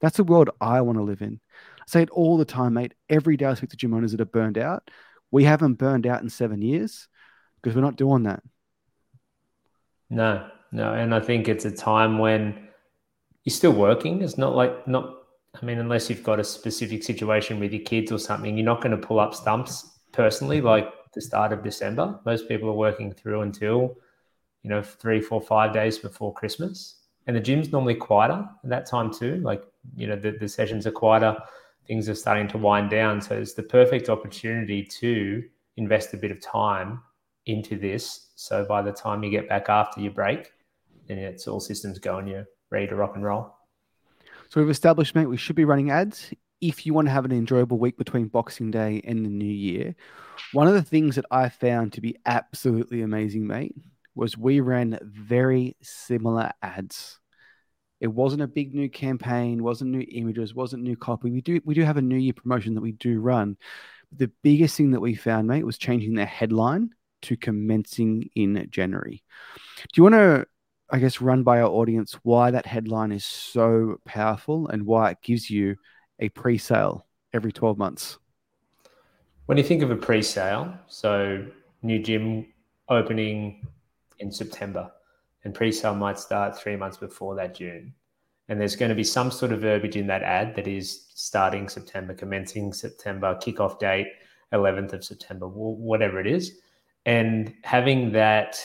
That's 0.00 0.16
the 0.16 0.24
world 0.24 0.50
I 0.60 0.80
want 0.82 0.98
to 0.98 1.04
live 1.04 1.22
in. 1.22 1.40
I 1.80 1.84
say 1.86 2.02
it 2.02 2.10
all 2.10 2.36
the 2.36 2.44
time, 2.44 2.74
mate. 2.74 2.94
Every 3.08 3.36
day 3.36 3.46
I 3.46 3.54
speak 3.54 3.70
to 3.70 3.76
gym 3.76 3.94
owners 3.94 4.12
that 4.12 4.20
are 4.20 4.26
burned 4.26 4.58
out. 4.58 4.90
We 5.30 5.44
haven't 5.44 5.74
burned 5.74 6.06
out 6.06 6.22
in 6.22 6.28
seven 6.28 6.62
years 6.62 7.08
because 7.56 7.74
we're 7.74 7.82
not 7.82 7.96
doing 7.96 8.24
that. 8.24 8.42
No, 10.08 10.48
no, 10.70 10.92
and 10.92 11.14
I 11.14 11.20
think 11.20 11.48
it's 11.48 11.64
a 11.64 11.70
time 11.70 12.18
when 12.18 12.68
you're 13.44 13.54
still 13.54 13.72
working. 13.72 14.22
It's 14.22 14.38
not 14.38 14.54
like 14.54 14.86
not. 14.86 15.14
I 15.60 15.64
mean, 15.64 15.78
unless 15.78 16.10
you've 16.10 16.22
got 16.22 16.38
a 16.38 16.44
specific 16.44 17.02
situation 17.02 17.58
with 17.58 17.72
your 17.72 17.82
kids 17.82 18.12
or 18.12 18.18
something, 18.18 18.56
you're 18.56 18.66
not 18.66 18.82
going 18.82 18.98
to 18.98 19.06
pull 19.06 19.18
up 19.18 19.34
stumps 19.34 19.98
personally 20.12 20.60
like 20.60 20.92
the 21.14 21.20
start 21.20 21.52
of 21.52 21.64
December. 21.64 22.20
Most 22.26 22.46
people 22.46 22.68
are 22.68 22.74
working 22.74 23.12
through 23.12 23.40
until 23.40 23.96
you 24.62 24.70
know 24.70 24.82
three, 24.82 25.20
four, 25.20 25.40
five 25.40 25.72
days 25.72 25.98
before 25.98 26.34
Christmas, 26.34 27.05
and 27.26 27.36
the 27.36 27.40
gym's 27.40 27.72
normally 27.72 27.94
quieter 27.94 28.48
at 28.64 28.70
that 28.70 28.86
time 28.86 29.12
too. 29.12 29.36
Like 29.36 29.62
you 29.96 30.06
know, 30.06 30.16
the, 30.16 30.32
the 30.32 30.48
sessions 30.48 30.86
are 30.86 30.92
quieter. 30.92 31.36
Things 31.86 32.08
are 32.08 32.14
starting 32.14 32.48
to 32.48 32.58
wind 32.58 32.90
down, 32.90 33.20
so 33.20 33.36
it's 33.36 33.54
the 33.54 33.62
perfect 33.62 34.08
opportunity 34.08 34.82
to 35.00 35.42
invest 35.76 36.14
a 36.14 36.16
bit 36.16 36.30
of 36.30 36.40
time 36.40 37.00
into 37.46 37.78
this. 37.78 38.30
So 38.34 38.64
by 38.64 38.82
the 38.82 38.92
time 38.92 39.22
you 39.22 39.30
get 39.30 39.48
back 39.48 39.68
after 39.68 40.00
your 40.00 40.12
break, 40.12 40.50
then 41.06 41.18
it's 41.18 41.46
all 41.46 41.60
systems 41.60 41.98
go 41.98 42.18
and 42.18 42.28
you're 42.28 42.46
ready 42.70 42.88
to 42.88 42.96
rock 42.96 43.14
and 43.14 43.24
roll. 43.24 43.54
So 44.48 44.60
we've 44.60 44.70
established, 44.70 45.14
mate, 45.14 45.26
we 45.26 45.36
should 45.36 45.56
be 45.56 45.64
running 45.64 45.90
ads. 45.90 46.32
If 46.60 46.86
you 46.86 46.94
want 46.94 47.06
to 47.08 47.12
have 47.12 47.24
an 47.24 47.32
enjoyable 47.32 47.78
week 47.78 47.98
between 47.98 48.28
Boxing 48.28 48.70
Day 48.70 49.00
and 49.04 49.24
the 49.24 49.30
New 49.30 49.44
Year, 49.44 49.94
one 50.52 50.68
of 50.68 50.74
the 50.74 50.82
things 50.82 51.16
that 51.16 51.26
I 51.30 51.48
found 51.48 51.92
to 51.92 52.00
be 52.00 52.16
absolutely 52.26 53.02
amazing, 53.02 53.46
mate, 53.46 53.74
was 54.16 54.36
we 54.36 54.58
ran 54.58 54.98
very 55.02 55.76
similar 55.82 56.50
ads. 56.62 57.20
It 58.00 58.08
wasn't 58.08 58.42
a 58.42 58.48
big 58.48 58.74
new 58.74 58.90
campaign, 58.90 59.62
wasn't 59.62 59.92
new 59.92 60.04
images, 60.10 60.54
wasn't 60.54 60.82
new 60.82 60.96
copy. 60.96 61.30
We 61.30 61.40
do 61.40 61.60
we 61.64 61.74
do 61.74 61.82
have 61.82 61.96
a 61.96 62.02
New 62.02 62.16
Year 62.16 62.32
promotion 62.32 62.74
that 62.74 62.80
we 62.80 62.92
do 62.92 63.20
run. 63.20 63.56
the 64.12 64.30
biggest 64.42 64.76
thing 64.76 64.92
that 64.92 65.00
we 65.00 65.14
found, 65.14 65.46
mate, 65.46 65.64
was 65.64 65.78
changing 65.78 66.14
the 66.14 66.24
headline 66.24 66.90
to 67.22 67.36
commencing 67.36 68.28
in 68.34 68.66
January. 68.70 69.22
Do 69.78 69.88
you 69.96 70.02
want 70.02 70.14
to 70.14 70.46
I 70.88 70.98
guess, 71.00 71.20
run 71.20 71.42
by 71.42 71.60
our 71.60 71.68
audience 71.68 72.14
why 72.22 72.52
that 72.52 72.66
headline 72.66 73.10
is 73.10 73.24
so 73.24 73.96
powerful 74.04 74.68
and 74.68 74.86
why 74.86 75.10
it 75.10 75.18
gives 75.22 75.50
you 75.50 75.76
a 76.20 76.28
pre 76.28 76.58
sale 76.58 77.06
every 77.32 77.50
12 77.52 77.76
months? 77.76 78.18
When 79.46 79.58
you 79.58 79.64
think 79.64 79.82
of 79.82 79.90
a 79.90 79.96
pre 79.96 80.22
sale, 80.22 80.74
so 80.86 81.44
new 81.82 81.98
gym 81.98 82.46
opening 82.88 83.66
in 84.18 84.30
September, 84.30 84.90
and 85.44 85.54
pre 85.54 85.72
sale 85.72 85.94
might 85.94 86.18
start 86.18 86.58
three 86.58 86.76
months 86.76 86.96
before 86.96 87.34
that 87.36 87.54
June. 87.54 87.94
And 88.48 88.60
there's 88.60 88.76
going 88.76 88.90
to 88.90 88.94
be 88.94 89.04
some 89.04 89.30
sort 89.30 89.52
of 89.52 89.60
verbiage 89.60 89.96
in 89.96 90.06
that 90.06 90.22
ad 90.22 90.54
that 90.54 90.68
is 90.68 91.06
starting 91.14 91.68
September, 91.68 92.14
commencing 92.14 92.72
September, 92.72 93.34
kickoff 93.42 93.78
date, 93.80 94.06
11th 94.52 94.92
of 94.92 95.04
September, 95.04 95.48
whatever 95.48 96.20
it 96.20 96.26
is. 96.26 96.60
And 97.06 97.54
having 97.62 98.12
that 98.12 98.58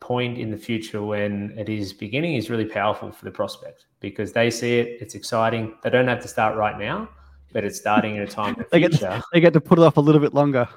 point 0.00 0.38
in 0.38 0.50
the 0.50 0.56
future 0.56 1.02
when 1.02 1.54
it 1.58 1.68
is 1.68 1.92
beginning 1.92 2.34
is 2.34 2.50
really 2.50 2.64
powerful 2.64 3.10
for 3.10 3.24
the 3.24 3.30
prospect 3.30 3.86
because 4.00 4.32
they 4.32 4.50
see 4.50 4.78
it, 4.78 4.98
it's 5.00 5.14
exciting. 5.14 5.74
They 5.82 5.90
don't 5.90 6.08
have 6.08 6.20
to 6.20 6.28
start 6.28 6.56
right 6.56 6.78
now, 6.78 7.08
but 7.52 7.64
it's 7.64 7.78
starting 7.78 8.18
at 8.18 8.28
a 8.28 8.30
time 8.30 8.56
they, 8.70 8.80
get 8.80 8.92
to, 8.92 9.22
they 9.32 9.40
get 9.40 9.52
to 9.54 9.60
put 9.60 9.78
it 9.78 9.82
off 9.82 9.96
a 9.96 10.00
little 10.00 10.20
bit 10.20 10.34
longer. 10.34 10.68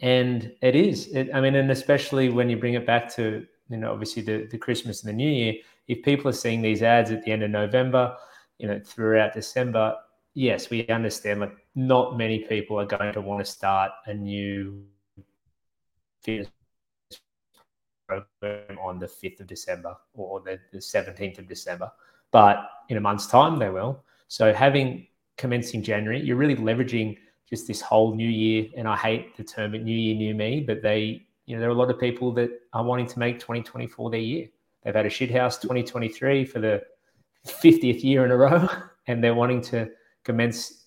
And 0.00 0.52
it 0.62 0.76
is. 0.76 1.08
It, 1.08 1.30
I 1.34 1.40
mean, 1.40 1.54
and 1.54 1.70
especially 1.70 2.28
when 2.28 2.48
you 2.48 2.56
bring 2.56 2.74
it 2.74 2.86
back 2.86 3.12
to, 3.16 3.46
you 3.68 3.76
know, 3.76 3.92
obviously 3.92 4.22
the, 4.22 4.46
the 4.50 4.58
Christmas 4.58 5.02
and 5.02 5.08
the 5.08 5.16
New 5.16 5.30
Year, 5.30 5.54
if 5.88 6.02
people 6.02 6.28
are 6.28 6.34
seeing 6.34 6.62
these 6.62 6.82
ads 6.82 7.10
at 7.10 7.24
the 7.24 7.32
end 7.32 7.42
of 7.42 7.50
November, 7.50 8.16
you 8.58 8.68
know, 8.68 8.80
throughout 8.84 9.34
December, 9.34 9.96
yes, 10.34 10.70
we 10.70 10.86
understand 10.88 11.40
like 11.40 11.56
not 11.74 12.16
many 12.16 12.40
people 12.40 12.78
are 12.78 12.86
going 12.86 13.12
to 13.12 13.20
want 13.20 13.44
to 13.44 13.50
start 13.50 13.90
a 14.06 14.14
new 14.14 14.84
fitness 16.22 16.48
program 18.06 18.78
on 18.78 18.98
the 18.98 19.06
5th 19.06 19.40
of 19.40 19.46
December 19.46 19.96
or 20.14 20.40
the, 20.40 20.58
the 20.72 20.78
17th 20.78 21.38
of 21.38 21.48
December. 21.48 21.90
But 22.30 22.68
in 22.88 22.96
a 22.96 23.00
month's 23.00 23.26
time, 23.26 23.58
they 23.58 23.70
will. 23.70 24.04
So 24.28 24.52
having 24.52 25.06
commencing 25.36 25.82
January, 25.82 26.20
you're 26.20 26.36
really 26.36 26.56
leveraging 26.56 27.16
just 27.48 27.66
this 27.66 27.80
whole 27.80 28.14
new 28.14 28.28
year. 28.28 28.66
And 28.76 28.86
I 28.86 28.96
hate 28.96 29.36
the 29.36 29.44
term 29.44 29.72
new 29.72 29.96
year, 29.96 30.14
new 30.14 30.34
me, 30.34 30.60
but 30.60 30.82
they, 30.82 31.26
you 31.46 31.54
know, 31.54 31.60
there 31.60 31.68
are 31.68 31.72
a 31.72 31.78
lot 31.78 31.90
of 31.90 31.98
people 31.98 32.32
that 32.32 32.50
are 32.72 32.84
wanting 32.84 33.06
to 33.06 33.18
make 33.18 33.38
2024 33.38 34.10
their 34.10 34.20
year. 34.20 34.48
They've 34.82 34.94
had 34.94 35.06
a 35.06 35.10
shithouse 35.10 35.60
2023 35.60 36.44
for 36.44 36.60
the 36.60 36.82
50th 37.46 38.02
year 38.02 38.24
in 38.24 38.30
a 38.30 38.36
row, 38.36 38.68
and 39.06 39.22
they're 39.22 39.34
wanting 39.34 39.62
to 39.62 39.90
commence 40.24 40.84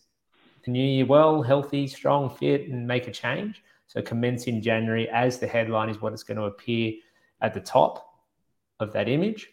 the 0.63 0.71
new 0.71 0.83
year 0.83 1.05
well, 1.05 1.41
healthy, 1.41 1.87
strong, 1.87 2.29
fit, 2.29 2.69
and 2.69 2.87
make 2.87 3.07
a 3.07 3.11
change. 3.11 3.63
So 3.87 4.01
commence 4.01 4.45
in 4.45 4.61
January 4.61 5.09
as 5.09 5.39
the 5.39 5.47
headline 5.47 5.89
is 5.89 6.01
what 6.01 6.13
it's 6.13 6.23
going 6.23 6.37
to 6.37 6.45
appear 6.45 6.93
at 7.41 7.53
the 7.53 7.59
top 7.59 8.07
of 8.79 8.93
that 8.93 9.09
image 9.09 9.49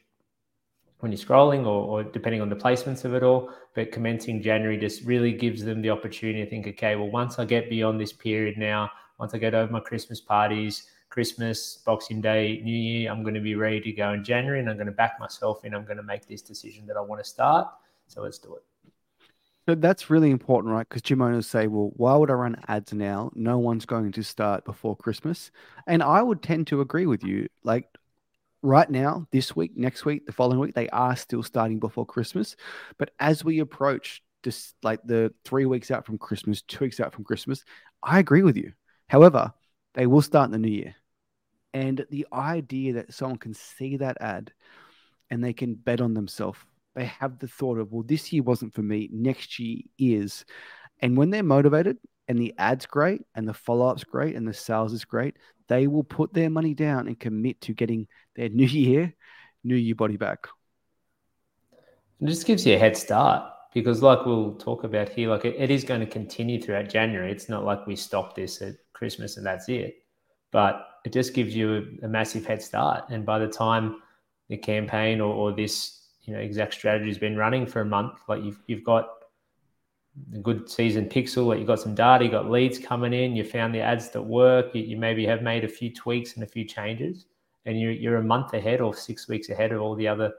when 1.00 1.12
you're 1.12 1.21
scrolling 1.21 1.61
or, 1.61 2.00
or, 2.00 2.02
depending 2.02 2.40
on 2.40 2.49
the 2.49 2.57
placements 2.57 3.05
of 3.05 3.14
it 3.14 3.23
all. 3.23 3.50
But 3.75 3.93
commencing 3.93 4.43
January 4.43 4.76
just 4.76 5.02
really 5.05 5.33
gives 5.33 5.64
them 5.64 5.81
the 5.81 5.90
opportunity 5.90 6.43
to 6.45 6.50
think, 6.50 6.67
okay, 6.67 6.97
well, 6.97 7.11
once 7.11 7.38
I 7.38 7.45
get 7.45 7.71
beyond 7.71 8.00
this 8.00 8.12
period 8.12 8.59
now, 8.59 8.90
once 9.19 9.35
I 9.35 9.38
get 9.38 9.55
over 9.55 9.73
my 9.73 9.81
Christmas 9.81 10.21
parties, 10.21 10.88
Christmas, 11.09 11.78
Boxing 11.87 12.21
Day, 12.21 12.61
New 12.64 12.76
Year, 12.76 13.11
I'm 13.11 13.23
going 13.23 13.35
to 13.35 13.40
be 13.40 13.55
ready 13.55 13.81
to 13.81 13.93
go 13.93 14.12
in 14.12 14.25
January 14.25 14.61
and 14.61 14.69
I'm 14.69 14.76
going 14.76 14.87
to 14.87 14.93
back 14.93 15.19
myself 15.19 15.64
in. 15.64 15.75
I'm 15.75 15.85
going 15.85 15.97
to 15.97 16.02
make 16.02 16.26
this 16.26 16.43
decision 16.43 16.87
that 16.87 16.97
I 16.97 17.00
want 17.00 17.23
to 17.23 17.28
start. 17.28 17.69
So 18.09 18.23
let's 18.23 18.38
do 18.38 18.57
it. 18.57 18.62
So 19.67 19.75
that's 19.75 20.09
really 20.09 20.31
important, 20.31 20.73
right? 20.73 20.88
Because 20.88 21.02
gym 21.02 21.21
owners 21.21 21.47
say, 21.47 21.67
well, 21.67 21.93
why 21.97 22.17
would 22.17 22.31
I 22.31 22.35
run 22.35 22.57
ads 22.69 22.95
now? 22.95 23.31
No 23.35 23.59
one's 23.59 23.85
going 23.85 24.12
to 24.12 24.23
start 24.23 24.64
before 24.64 24.97
Christmas. 24.97 25.50
And 25.87 26.02
I 26.02 26.23
would 26.23 26.43
tend 26.43 26.69
to 26.69 26.81
agree 26.81 27.05
with 27.05 27.23
you. 27.23 27.49
Like 27.64 27.87
right 28.62 28.88
now, 28.91 29.27
this 29.31 29.55
week, 29.55 29.77
next 29.77 30.05
week, 30.05 30.27
the 30.27 30.33
following 30.33 30.59
week, 30.59 30.75
they 30.75 30.88
are 30.91 31.17
still 31.17 31.43
starting 31.43 31.79
before 31.79 32.07
Christmas. 32.07 32.57
But 32.99 33.11
as 33.19 33.45
we 33.45 33.61
approach 33.61 34.23
just 34.43 34.75
like 34.83 35.00
the 35.05 35.33
three 35.45 35.67
weeks 35.67 35.91
out 35.91 36.07
from 36.07 36.19
Christmas, 36.19 36.62
two 36.62 36.85
weeks 36.85 37.00
out 37.00 37.12
from 37.12 37.25
Christmas, 37.25 37.65
I 38.03 38.19
agree 38.19 38.43
with 38.43 38.57
you. 38.57 38.73
However, 39.09 39.53
they 39.95 40.07
will 40.07 40.23
start 40.23 40.47
in 40.47 40.53
the 40.53 40.59
new 40.59 40.75
year. 40.75 40.95
And 41.75 42.05
the 42.11 42.27
idea 42.33 42.95
that 42.95 43.12
someone 43.12 43.38
can 43.38 43.55
see 43.55 43.99
that 43.99 44.17
ad 44.21 44.53
and 45.31 45.43
they 45.43 45.53
can 45.53 45.75
bet 45.75 46.00
on 46.00 46.15
themselves 46.15 46.59
they 46.99 47.05
have 47.05 47.38
the 47.38 47.47
thought 47.47 47.79
of, 47.79 47.93
well, 47.93 48.03
this 48.03 48.33
year 48.33 48.43
wasn't 48.43 48.75
for 48.75 48.83
me, 48.83 49.09
next 49.12 49.61
year 49.61 49.83
is. 49.99 50.45
And 51.00 51.17
when 51.17 51.31
they're 51.31 51.45
motivated 51.45 51.97
and 52.27 52.38
the 52.38 52.53
ad's 52.59 52.87
great 52.87 53.23
and 53.37 53.47
the 53.47 53.55
follow 53.55 53.87
up's 53.87 54.03
great 54.03 54.35
and 54.35 54.47
the 54.47 54.53
sales 54.53 54.93
is 54.93 55.05
great, 55.05 55.37
they 55.69 55.87
will 55.87 56.05
put 56.05 56.33
their 56.33 56.51
money 56.51 56.75
down 56.75 57.07
and 57.07 57.19
commit 57.19 57.61
to 57.63 57.75
getting 57.75 58.09
their 58.35 58.49
new 58.61 58.67
year, 58.67 59.15
new 59.65 59.77
year 59.77 59.95
body 59.95 60.17
back. 60.17 60.49
It 62.21 62.27
just 62.27 62.47
gives 62.47 62.67
you 62.67 62.75
a 62.75 62.79
head 62.79 62.97
start 62.97 63.53
because, 63.73 64.03
like 64.03 64.27
we'll 64.27 64.55
talk 64.55 64.83
about 64.85 65.09
here, 65.09 65.31
like 65.31 65.45
it, 65.45 65.55
it 65.57 65.71
is 65.71 65.85
going 65.85 66.01
to 66.01 66.07
continue 66.07 66.61
throughout 66.61 66.89
January. 66.89 67.31
It's 67.31 67.49
not 67.49 67.65
like 67.65 67.87
we 67.87 67.95
stop 67.95 68.35
this 68.35 68.61
at 68.61 68.75
Christmas 68.93 69.37
and 69.37 69.47
that's 69.47 69.69
it, 69.69 70.03
but 70.51 70.85
it 71.05 71.13
just 71.13 71.33
gives 71.33 71.55
you 71.55 71.97
a, 72.03 72.07
a 72.07 72.09
massive 72.09 72.45
head 72.45 72.61
start. 72.61 73.05
And 73.11 73.25
by 73.25 73.39
the 73.39 73.47
time 73.47 74.03
the 74.49 74.57
campaign 74.57 75.21
or, 75.21 75.33
or 75.33 75.53
this 75.53 75.95
you 76.23 76.33
know 76.33 76.41
exact 76.41 76.75
strategy 76.75 77.09
has 77.09 77.19
been 77.19 77.37
running 77.37 77.67
for 77.67 77.83
a 77.83 77.85
month, 77.85 78.19
like 78.29 78.43
you've 78.43 78.61
you've 78.67 78.85
got 78.85 79.09
a 80.35 80.38
good 80.38 80.69
season 80.69 81.09
pixel, 81.09 81.50
that 81.50 81.59
you've 81.59 81.67
got 81.67 81.81
some 81.81 81.95
data, 81.95 82.25
you've 82.25 82.33
got 82.33 82.50
leads 82.50 82.79
coming 82.79 83.12
in, 83.12 83.37
you 83.37 83.45
found 83.45 83.75
the 83.75 83.81
ads 83.81 84.11
that 84.11 84.23
work, 84.23 84.75
you, 84.75 84.83
you 84.83 84.97
maybe 84.97 85.25
have 85.27 85.43
made 85.43 85.65
a 85.65 85.69
few 85.69 85.93
tweaks 85.93 86.35
and 86.35 86.43
a 86.43 86.47
few 86.47 86.65
changes, 86.65 87.27
and 87.67 87.81
you're 87.81 87.93
you're 87.93 88.17
a 88.17 88.25
month 88.25 88.55
ahead 88.55 88.81
or 88.81 88.95
six 88.95 89.29
weeks 89.29 89.49
ahead 89.49 89.73
of 89.73 89.81
all 89.81 89.95
the 89.95 90.09
other 90.09 90.33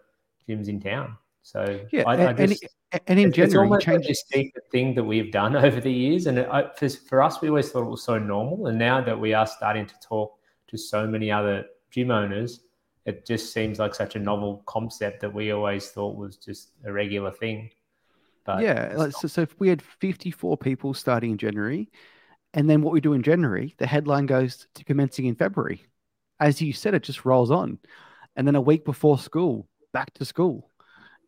gyms 0.48 0.68
in 0.68 0.80
town. 0.80 1.18
So 1.42 1.80
yeah, 1.92 2.04
I, 2.06 2.28
I 2.28 2.34
just, 2.34 2.66
and, 2.92 3.02
and, 3.08 3.20
in 3.20 3.32
general, 3.32 3.74
it's 3.74 3.88
almost 3.88 4.08
this 4.08 4.24
secret 4.32 4.64
thing 4.72 4.94
that 4.96 5.04
we've 5.04 5.32
done 5.32 5.56
over 5.66 5.80
the 5.80 5.92
years, 5.92 6.28
and 6.28 6.40
it, 6.40 6.50
for, 6.78 6.90
for 6.90 7.22
us, 7.22 7.42
we 7.42 7.50
always 7.50 7.72
thought 7.72 7.84
it 7.84 7.90
was 7.90 8.04
so 8.04 8.20
normal, 8.20 8.68
and 8.68 8.78
now 8.78 9.02
that 9.02 9.20
we 9.20 9.34
are 9.34 9.48
starting 9.48 9.86
to 9.86 9.96
talk 10.02 10.38
to 10.68 10.78
so 10.78 11.08
many 11.08 11.32
other 11.32 11.66
gym 11.92 12.12
owners 12.12 12.62
it 13.10 13.26
just 13.26 13.52
seems 13.54 13.80
like 13.80 13.96
such 13.96 14.16
a 14.16 14.20
novel 14.20 14.62
concept 14.68 15.22
that 15.22 15.34
we 15.34 15.52
always 15.52 15.90
thought 15.90 16.16
was 16.16 16.38
just 16.38 16.72
a 16.86 16.94
regular 16.94 17.32
thing. 17.32 17.72
But 18.56 18.64
yeah, 18.64 19.10
so, 19.10 19.28
so 19.28 19.42
if 19.42 19.60
we 19.60 19.70
had 19.70 19.82
54 19.82 20.58
people 20.58 20.94
starting 20.94 21.32
in 21.32 21.38
January, 21.38 21.90
and 22.54 22.70
then 22.70 22.82
what 22.82 22.94
we 22.94 23.02
do 23.02 23.14
in 23.14 23.24
January, 23.24 23.76
the 23.78 23.88
headline 23.88 24.26
goes 24.26 24.68
to 24.76 24.84
commencing 24.84 25.26
in 25.26 25.36
February. 25.36 25.86
As 26.40 26.62
you 26.62 26.74
said, 26.74 26.94
it 26.94 27.04
just 27.04 27.26
rolls 27.26 27.52
on. 27.52 27.80
And 28.36 28.48
then 28.48 28.56
a 28.56 28.62
week 28.62 28.86
before 28.86 29.20
school, 29.20 29.68
back 29.94 30.14
to 30.16 30.26
school. 30.26 30.70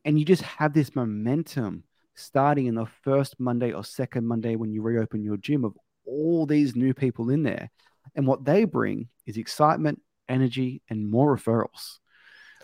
And 0.04 0.18
you 0.18 0.26
just 0.26 0.42
have 0.42 0.74
this 0.74 0.96
momentum 0.96 1.84
starting 2.16 2.66
in 2.66 2.76
the 2.76 2.88
first 3.04 3.40
Monday 3.40 3.72
or 3.72 3.84
second 3.84 4.26
Monday 4.26 4.56
when 4.56 4.72
you 4.72 4.82
reopen 4.82 5.24
your 5.24 5.38
gym 5.38 5.64
of 5.64 5.74
all 6.06 6.46
these 6.46 6.76
new 6.76 6.94
people 6.94 7.30
in 7.30 7.44
there. 7.44 7.70
And 8.16 8.26
what 8.26 8.44
they 8.44 8.64
bring 8.64 9.10
is 9.28 9.38
excitement, 9.38 10.02
energy, 10.28 10.82
and 10.90 11.10
more 11.10 11.36
referrals. 11.36 12.00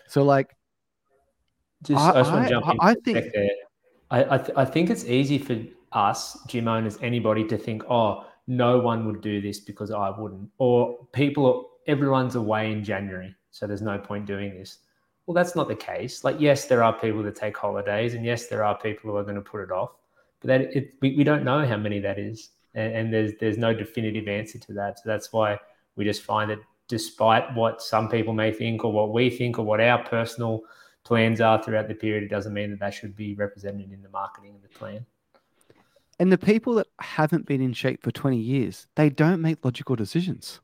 So, 0.08 0.24
like, 0.24 0.50
just 1.84 2.00
I, 2.00 2.10
I 2.10 2.14
just 2.14 2.32
want 2.32 2.44
to 2.46 2.50
jump 2.50 2.66
in. 2.70 2.78
I, 2.82 2.96
think 2.96 3.34
I 4.12 4.36
I, 4.36 4.38
th- 4.38 4.58
I 4.58 4.66
think 4.66 4.90
it's 4.90 5.06
easy 5.06 5.38
for 5.38 5.58
us 5.92 6.38
gym 6.48 6.68
owners, 6.68 6.98
anybody, 7.02 7.44
to 7.46 7.58
think, 7.58 7.84
oh, 7.90 8.26
no 8.48 8.80
one 8.80 9.06
would 9.08 9.22
do 9.22 9.42
this 9.42 9.60
because 9.60 9.92
I 9.92 10.10
wouldn't, 10.10 10.50
or 10.58 11.06
people, 11.12 11.70
everyone's 11.88 12.36
away 12.36 12.72
in 12.72 12.84
January, 12.84 13.36
so 13.52 13.68
there's 13.68 13.82
no 13.82 13.98
point 13.98 14.26
doing 14.26 14.52
this. 14.58 14.80
Well, 15.26 15.36
that's 15.36 15.56
not 15.56 15.68
the 15.68 15.76
case. 15.76 16.24
Like, 16.24 16.38
yes, 16.40 16.66
there 16.66 16.84
are 16.84 16.94
people 16.98 17.22
that 17.24 17.36
take 17.36 17.58
holidays, 17.58 18.14
and 18.14 18.26
yes, 18.26 18.48
there 18.48 18.64
are 18.64 18.78
people 18.78 19.12
who 19.12 19.18
are 19.18 19.24
going 19.24 19.36
to 19.36 19.42
put 19.42 19.62
it 19.62 19.72
off, 19.72 19.92
but 20.40 20.48
that 20.48 20.62
it, 20.76 20.94
we, 21.02 21.16
we 21.16 21.24
don't 21.24 21.44
know 21.44 21.66
how 21.66 21.78
many 21.78 22.00
that 22.00 22.18
is, 22.18 22.52
and, 22.76 22.94
and 22.94 23.14
there's 23.14 23.34
there's 23.40 23.58
no 23.58 23.74
definitive 23.74 24.28
answer 24.28 24.60
to 24.60 24.74
that. 24.74 25.00
So 25.00 25.04
that's 25.06 25.34
why 25.34 25.58
we 25.98 26.06
just 26.06 26.22
find 26.22 26.50
that 26.52 26.60
despite 26.88 27.54
what 27.54 27.82
some 27.82 28.08
people 28.08 28.34
may 28.34 28.54
think 28.54 28.86
or 28.86 28.94
what 28.94 29.12
we 29.12 29.30
think 29.30 29.60
or 29.60 29.66
what 29.66 29.82
our 29.82 30.02
personal 30.04 30.62
plans 31.08 31.40
are 31.42 31.62
throughout 31.64 31.88
the 31.88 31.96
period, 31.96 32.24
it 32.24 32.30
doesn't 32.30 32.54
mean 32.54 32.70
that 32.72 32.80
that 32.80 32.94
should 32.94 33.16
be 33.16 33.34
represented 33.34 33.92
in 33.92 34.02
the 34.02 34.10
marketing 34.10 34.56
of 34.56 34.62
the 34.62 34.68
plan. 34.68 35.06
And 36.20 36.32
the 36.32 36.38
people 36.38 36.76
that 36.76 36.88
haven't 37.00 37.46
been 37.46 37.62
in 37.62 37.74
shape 37.74 38.04
for 38.04 38.12
20 38.12 38.38
years, 38.38 38.88
they 38.96 39.10
don't 39.10 39.42
make 39.42 39.64
logical 39.64 39.96
decisions. 39.96 40.60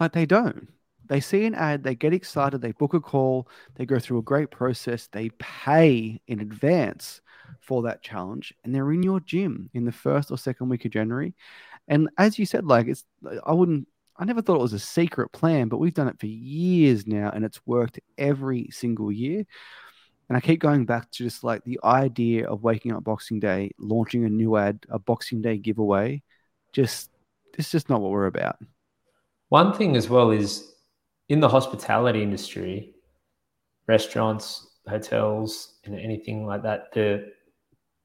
Like 0.00 0.12
they 0.12 0.26
don't. 0.26 0.68
They 1.06 1.20
see 1.20 1.44
an 1.44 1.54
ad, 1.54 1.82
they 1.82 1.94
get 1.94 2.14
excited, 2.14 2.62
they 2.62 2.72
book 2.72 2.94
a 2.94 3.00
call, 3.00 3.48
they 3.74 3.84
go 3.84 3.98
through 3.98 4.18
a 4.18 4.22
great 4.22 4.50
process, 4.50 5.06
they 5.08 5.28
pay 5.38 6.20
in 6.26 6.40
advance 6.40 7.20
for 7.60 7.82
that 7.82 8.02
challenge, 8.02 8.54
and 8.64 8.74
they're 8.74 8.90
in 8.92 9.02
your 9.02 9.20
gym 9.20 9.68
in 9.74 9.84
the 9.84 9.92
first 9.92 10.30
or 10.30 10.38
second 10.38 10.70
week 10.70 10.86
of 10.86 10.92
January. 10.92 11.34
And 11.88 12.08
as 12.16 12.38
you 12.38 12.46
said, 12.46 12.64
like 12.64 12.86
it's, 12.86 13.04
I 13.44 13.52
wouldn't 13.52 13.86
I 14.16 14.24
never 14.24 14.42
thought 14.42 14.56
it 14.56 14.62
was 14.62 14.72
a 14.72 14.78
secret 14.78 15.32
plan, 15.32 15.68
but 15.68 15.78
we've 15.78 15.94
done 15.94 16.08
it 16.08 16.20
for 16.20 16.26
years 16.26 17.06
now 17.06 17.30
and 17.34 17.44
it's 17.44 17.60
worked 17.66 17.98
every 18.16 18.68
single 18.70 19.10
year. 19.10 19.44
And 20.28 20.36
I 20.36 20.40
keep 20.40 20.60
going 20.60 20.86
back 20.86 21.10
to 21.10 21.24
just 21.24 21.44
like 21.44 21.64
the 21.64 21.80
idea 21.84 22.48
of 22.48 22.62
waking 22.62 22.92
up 22.92 23.04
Boxing 23.04 23.40
Day, 23.40 23.72
launching 23.78 24.24
a 24.24 24.28
new 24.28 24.56
ad, 24.56 24.86
a 24.88 24.98
Boxing 24.98 25.42
Day 25.42 25.58
giveaway. 25.58 26.22
Just, 26.72 27.10
it's 27.58 27.70
just 27.70 27.90
not 27.90 28.00
what 28.00 28.10
we're 28.10 28.26
about. 28.26 28.56
One 29.48 29.72
thing 29.72 29.96
as 29.96 30.08
well 30.08 30.30
is 30.30 30.72
in 31.28 31.40
the 31.40 31.48
hospitality 31.48 32.22
industry, 32.22 32.94
restaurants, 33.86 34.68
hotels, 34.88 35.74
and 35.84 35.98
anything 35.98 36.46
like 36.46 36.62
that, 36.62 36.92
the 36.92 37.32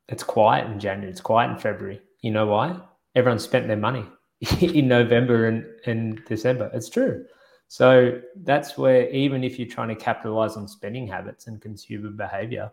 it's 0.08 0.24
quiet 0.24 0.66
in 0.70 0.80
January. 0.80 1.12
It's 1.12 1.22
quiet 1.22 1.52
in 1.52 1.58
February. 1.60 2.02
You 2.22 2.32
know 2.32 2.48
why? 2.48 2.80
Everyone 3.16 3.40
spent 3.40 3.68
their 3.68 3.78
money 3.78 4.06
in 4.62 4.88
November 4.88 5.48
and, 5.48 5.66
and 5.86 6.24
December. 6.26 6.70
It's 6.74 6.90
true. 6.90 7.26
So 7.68 8.20
that's 8.36 8.78
where 8.78 9.10
even 9.10 9.44
if 9.44 9.60
you're 9.60 9.68
trying 9.68 9.90
to 9.90 9.96
capitalize 9.96 10.56
on 10.56 10.68
spending 10.68 11.08
habits 11.08 11.48
and 11.48 11.62
consumer 11.62 12.10
behavior, 12.10 12.72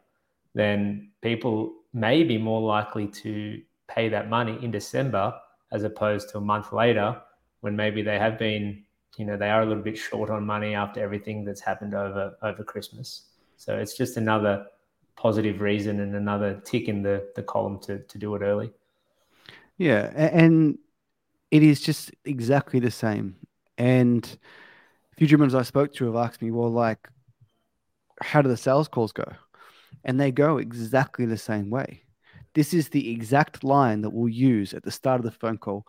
then 0.54 1.10
people 1.20 1.74
may 1.92 2.22
be 2.24 2.38
more 2.38 2.62
likely 2.62 3.06
to 3.08 3.60
pay 3.88 4.08
that 4.08 4.30
money 4.30 4.58
in 4.62 4.70
December 4.70 5.34
as 5.72 5.82
opposed 5.82 6.30
to 6.30 6.38
a 6.38 6.40
month 6.40 6.72
later 6.72 7.20
when 7.60 7.76
maybe 7.76 8.00
they 8.00 8.18
have 8.18 8.38
been, 8.38 8.84
you 9.16 9.26
know, 9.26 9.36
they 9.36 9.50
are 9.50 9.62
a 9.62 9.66
little 9.66 9.82
bit 9.82 9.98
short 9.98 10.30
on 10.30 10.46
money 10.46 10.74
after 10.74 11.02
everything 11.02 11.44
that's 11.44 11.60
happened 11.60 11.94
over 11.94 12.36
over 12.42 12.62
Christmas. 12.62 13.26
So 13.56 13.76
it's 13.76 13.96
just 13.96 14.16
another 14.16 14.66
positive 15.16 15.60
reason 15.60 16.00
and 16.00 16.14
another 16.14 16.60
tick 16.64 16.88
in 16.88 17.02
the 17.02 17.28
the 17.34 17.42
column 17.42 17.80
to 17.80 17.98
to 17.98 18.18
do 18.18 18.34
it 18.34 18.42
early. 18.42 18.72
Yeah, 19.78 20.10
and 20.16 20.78
it 21.50 21.62
is 21.62 21.80
just 21.80 22.12
exactly 22.24 22.80
the 22.80 22.90
same. 22.90 23.36
And 23.78 24.24
a 25.12 25.16
few 25.16 25.26
gym 25.26 25.42
owners 25.42 25.54
I 25.54 25.62
spoke 25.62 25.92
to 25.94 26.06
have 26.06 26.16
asked 26.16 26.42
me, 26.42 26.50
well, 26.50 26.70
like, 26.70 27.08
how 28.20 28.42
do 28.42 28.48
the 28.48 28.56
sales 28.56 28.88
calls 28.88 29.12
go? 29.12 29.30
And 30.04 30.20
they 30.20 30.30
go 30.32 30.58
exactly 30.58 31.26
the 31.26 31.36
same 31.36 31.70
way. 31.70 32.02
This 32.54 32.72
is 32.72 32.88
the 32.88 33.10
exact 33.10 33.64
line 33.64 34.00
that 34.02 34.10
we'll 34.10 34.28
use 34.28 34.72
at 34.72 34.82
the 34.82 34.90
start 34.90 35.20
of 35.20 35.24
the 35.24 35.30
phone 35.30 35.58
call. 35.58 35.84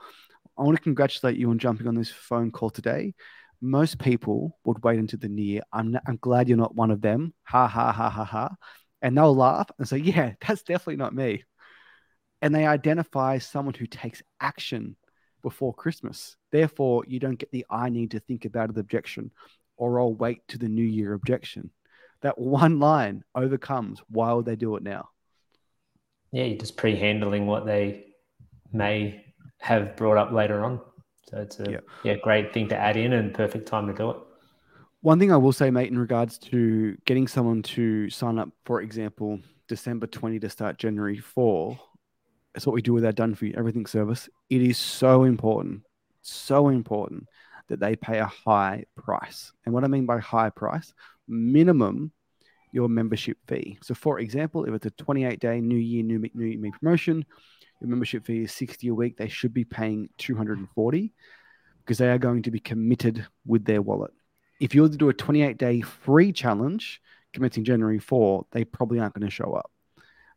I 0.57 0.63
want 0.63 0.75
to 0.75 0.83
congratulate 0.83 1.37
you 1.37 1.49
on 1.49 1.59
jumping 1.59 1.87
on 1.87 1.95
this 1.95 2.11
phone 2.11 2.51
call 2.51 2.69
today. 2.69 3.13
Most 3.61 3.99
people 3.99 4.57
would 4.65 4.83
wait 4.83 4.99
until 4.99 5.19
the 5.19 5.29
new 5.29 5.43
year. 5.43 5.61
I'm, 5.71 5.91
not, 5.91 6.03
I'm 6.07 6.17
glad 6.17 6.47
you're 6.47 6.57
not 6.57 6.75
one 6.75 6.91
of 6.91 7.01
them. 7.01 7.33
Ha 7.43 7.67
ha 7.67 7.91
ha 7.91 8.09
ha 8.09 8.23
ha. 8.25 8.49
And 9.01 9.17
they'll 9.17 9.35
laugh 9.35 9.69
and 9.77 9.87
say, 9.87 9.97
Yeah, 9.97 10.33
that's 10.47 10.63
definitely 10.63 10.97
not 10.97 11.15
me. 11.15 11.43
And 12.41 12.53
they 12.53 12.65
identify 12.65 13.37
someone 13.37 13.73
who 13.73 13.87
takes 13.87 14.21
action 14.39 14.95
before 15.47 15.73
Christmas. 15.73 16.35
Therefore, 16.51 17.05
you 17.07 17.21
don't 17.21 17.39
get 17.39 17.51
the 17.51 17.65
I 17.69 17.87
need 17.87 18.11
to 18.11 18.19
think 18.19 18.43
about 18.43 18.69
it 18.69 18.77
objection 18.77 19.31
or 19.77 19.97
I'll 19.97 20.13
wait 20.13 20.45
to 20.49 20.57
the 20.57 20.67
new 20.67 20.83
year 20.83 21.13
objection. 21.13 21.71
That 22.21 22.37
one 22.59 22.79
line 22.79 23.23
overcomes 23.33 24.01
why 24.09 24.33
would 24.33 24.45
they 24.45 24.57
do 24.57 24.75
it 24.75 24.83
now? 24.83 25.07
Yeah, 26.33 26.43
you're 26.43 26.57
just 26.57 26.75
pre 26.75 26.97
handling 26.97 27.47
what 27.47 27.65
they 27.65 28.07
may 28.73 29.23
have 29.59 29.95
brought 29.95 30.17
up 30.17 30.33
later 30.33 30.65
on. 30.65 30.81
So 31.29 31.37
it's 31.37 31.61
a 31.61 31.71
yeah. 31.71 31.79
yeah, 32.03 32.15
great 32.21 32.53
thing 32.53 32.67
to 32.67 32.75
add 32.75 32.97
in 32.97 33.13
and 33.13 33.33
perfect 33.33 33.69
time 33.69 33.87
to 33.87 33.93
do 33.93 34.09
it. 34.09 34.17
One 34.99 35.17
thing 35.17 35.31
I 35.31 35.37
will 35.37 35.53
say, 35.53 35.71
mate, 35.71 35.89
in 35.89 35.97
regards 35.97 36.37
to 36.39 36.97
getting 37.05 37.25
someone 37.25 37.61
to 37.61 38.09
sign 38.09 38.37
up, 38.37 38.49
for 38.65 38.81
example, 38.81 39.39
December 39.69 40.07
20 40.07 40.39
to 40.39 40.49
start 40.49 40.77
January 40.77 41.17
4, 41.17 41.79
it's 42.57 42.65
what 42.65 42.73
we 42.73 42.81
do 42.81 42.91
with 42.91 43.05
our 43.05 43.11
done 43.11 43.35
for 43.35 43.45
you 43.45 43.53
everything 43.55 43.85
service. 43.85 44.27
It 44.49 44.63
is 44.63 44.79
so 44.79 45.25
important, 45.25 45.83
so 46.23 46.69
important 46.69 47.27
that 47.67 47.79
they 47.79 47.95
pay 47.95 48.17
a 48.17 48.25
high 48.25 48.85
price. 48.95 49.53
And 49.63 49.75
what 49.75 49.83
I 49.83 49.87
mean 49.87 50.07
by 50.07 50.17
high 50.17 50.49
price, 50.49 50.91
minimum 51.27 52.11
your 52.71 52.89
membership 52.89 53.37
fee. 53.47 53.77
So, 53.83 53.93
for 53.93 54.19
example, 54.19 54.65
if 54.65 54.73
it's 54.73 54.87
a 54.87 54.91
28 54.91 55.39
day 55.39 55.61
New 55.61 55.77
Year, 55.77 56.01
New 56.01 56.17
Me, 56.17 56.31
New 56.33 56.57
Me 56.57 56.71
promotion, 56.71 57.23
your 57.79 57.89
membership 57.91 58.25
fee 58.25 58.41
is 58.41 58.51
60 58.53 58.87
a 58.87 58.95
week. 58.95 59.17
They 59.17 59.27
should 59.27 59.53
be 59.53 59.63
paying 59.63 60.09
240 60.17 61.13
because 61.85 61.99
they 61.99 62.09
are 62.09 62.17
going 62.17 62.41
to 62.41 62.49
be 62.49 62.59
committed 62.59 63.23
with 63.45 63.65
their 63.65 63.83
wallet. 63.83 64.11
If 64.59 64.73
you 64.73 64.81
were 64.81 64.89
to 64.89 64.97
do 64.97 65.09
a 65.09 65.13
28 65.13 65.59
day 65.59 65.81
free 65.81 66.31
challenge 66.31 67.03
commencing 67.33 67.65
January 67.65 67.99
4, 67.99 68.47
they 68.49 68.65
probably 68.65 68.99
aren't 68.99 69.13
going 69.13 69.27
to 69.27 69.31
show 69.31 69.53
up. 69.53 69.69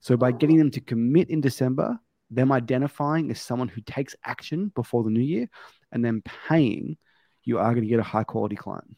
So, 0.00 0.18
by 0.18 0.32
getting 0.32 0.58
them 0.58 0.70
to 0.72 0.82
commit 0.82 1.30
in 1.30 1.40
December, 1.40 1.98
them 2.30 2.52
identifying 2.52 3.30
as 3.30 3.40
someone 3.40 3.68
who 3.68 3.80
takes 3.80 4.14
action 4.24 4.70
before 4.74 5.02
the 5.02 5.10
new 5.10 5.20
year 5.20 5.48
and 5.92 6.04
then 6.04 6.22
paying, 6.48 6.96
you 7.42 7.58
are 7.58 7.72
going 7.72 7.82
to 7.82 7.88
get 7.88 7.98
a 7.98 8.04
high 8.04 8.24
quality 8.24 8.56
client. 8.56 8.96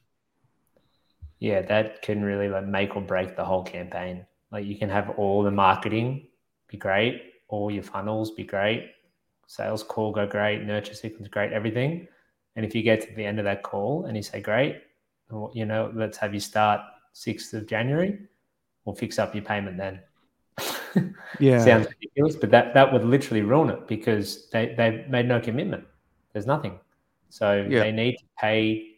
Yeah, 1.38 1.62
that 1.62 2.02
can 2.02 2.22
really 2.22 2.48
like 2.48 2.66
make 2.66 2.94
or 2.94 3.02
break 3.02 3.36
the 3.36 3.44
whole 3.44 3.64
campaign. 3.64 4.26
Like 4.50 4.66
you 4.66 4.76
can 4.76 4.90
have 4.90 5.10
all 5.10 5.42
the 5.42 5.50
marketing 5.50 6.28
be 6.68 6.76
great, 6.76 7.22
all 7.48 7.70
your 7.70 7.82
funnels 7.82 8.30
be 8.30 8.44
great, 8.44 8.90
sales 9.46 9.82
call 9.82 10.12
go 10.12 10.26
great, 10.26 10.62
nurture 10.62 10.94
sequence 10.94 11.28
great, 11.28 11.52
everything. 11.52 12.06
And 12.54 12.64
if 12.64 12.74
you 12.74 12.82
get 12.82 13.00
to 13.02 13.14
the 13.14 13.24
end 13.24 13.38
of 13.38 13.44
that 13.46 13.62
call 13.62 14.04
and 14.04 14.16
you 14.16 14.22
say, 14.22 14.40
great, 14.40 14.82
you 15.54 15.64
know, 15.64 15.90
let's 15.94 16.18
have 16.18 16.34
you 16.34 16.40
start 16.40 16.80
6th 17.14 17.54
of 17.54 17.66
January, 17.66 18.18
we'll 18.84 18.94
fix 18.94 19.18
up 19.18 19.34
your 19.34 19.44
payment 19.44 19.78
then. 19.78 20.00
Yeah. 21.40 21.64
Sounds 21.64 21.86
ridiculous, 21.88 22.36
but 22.36 22.50
that, 22.50 22.74
that 22.74 22.92
would 22.92 23.04
literally 23.04 23.42
ruin 23.42 23.70
it 23.70 23.86
because 23.86 24.48
they, 24.50 24.74
they 24.76 25.04
made 25.08 25.26
no 25.26 25.40
commitment. 25.40 25.84
There's 26.32 26.46
nothing. 26.46 26.78
So 27.28 27.66
yeah. 27.68 27.80
they 27.80 27.92
need 27.92 28.16
to 28.16 28.24
pay 28.38 28.88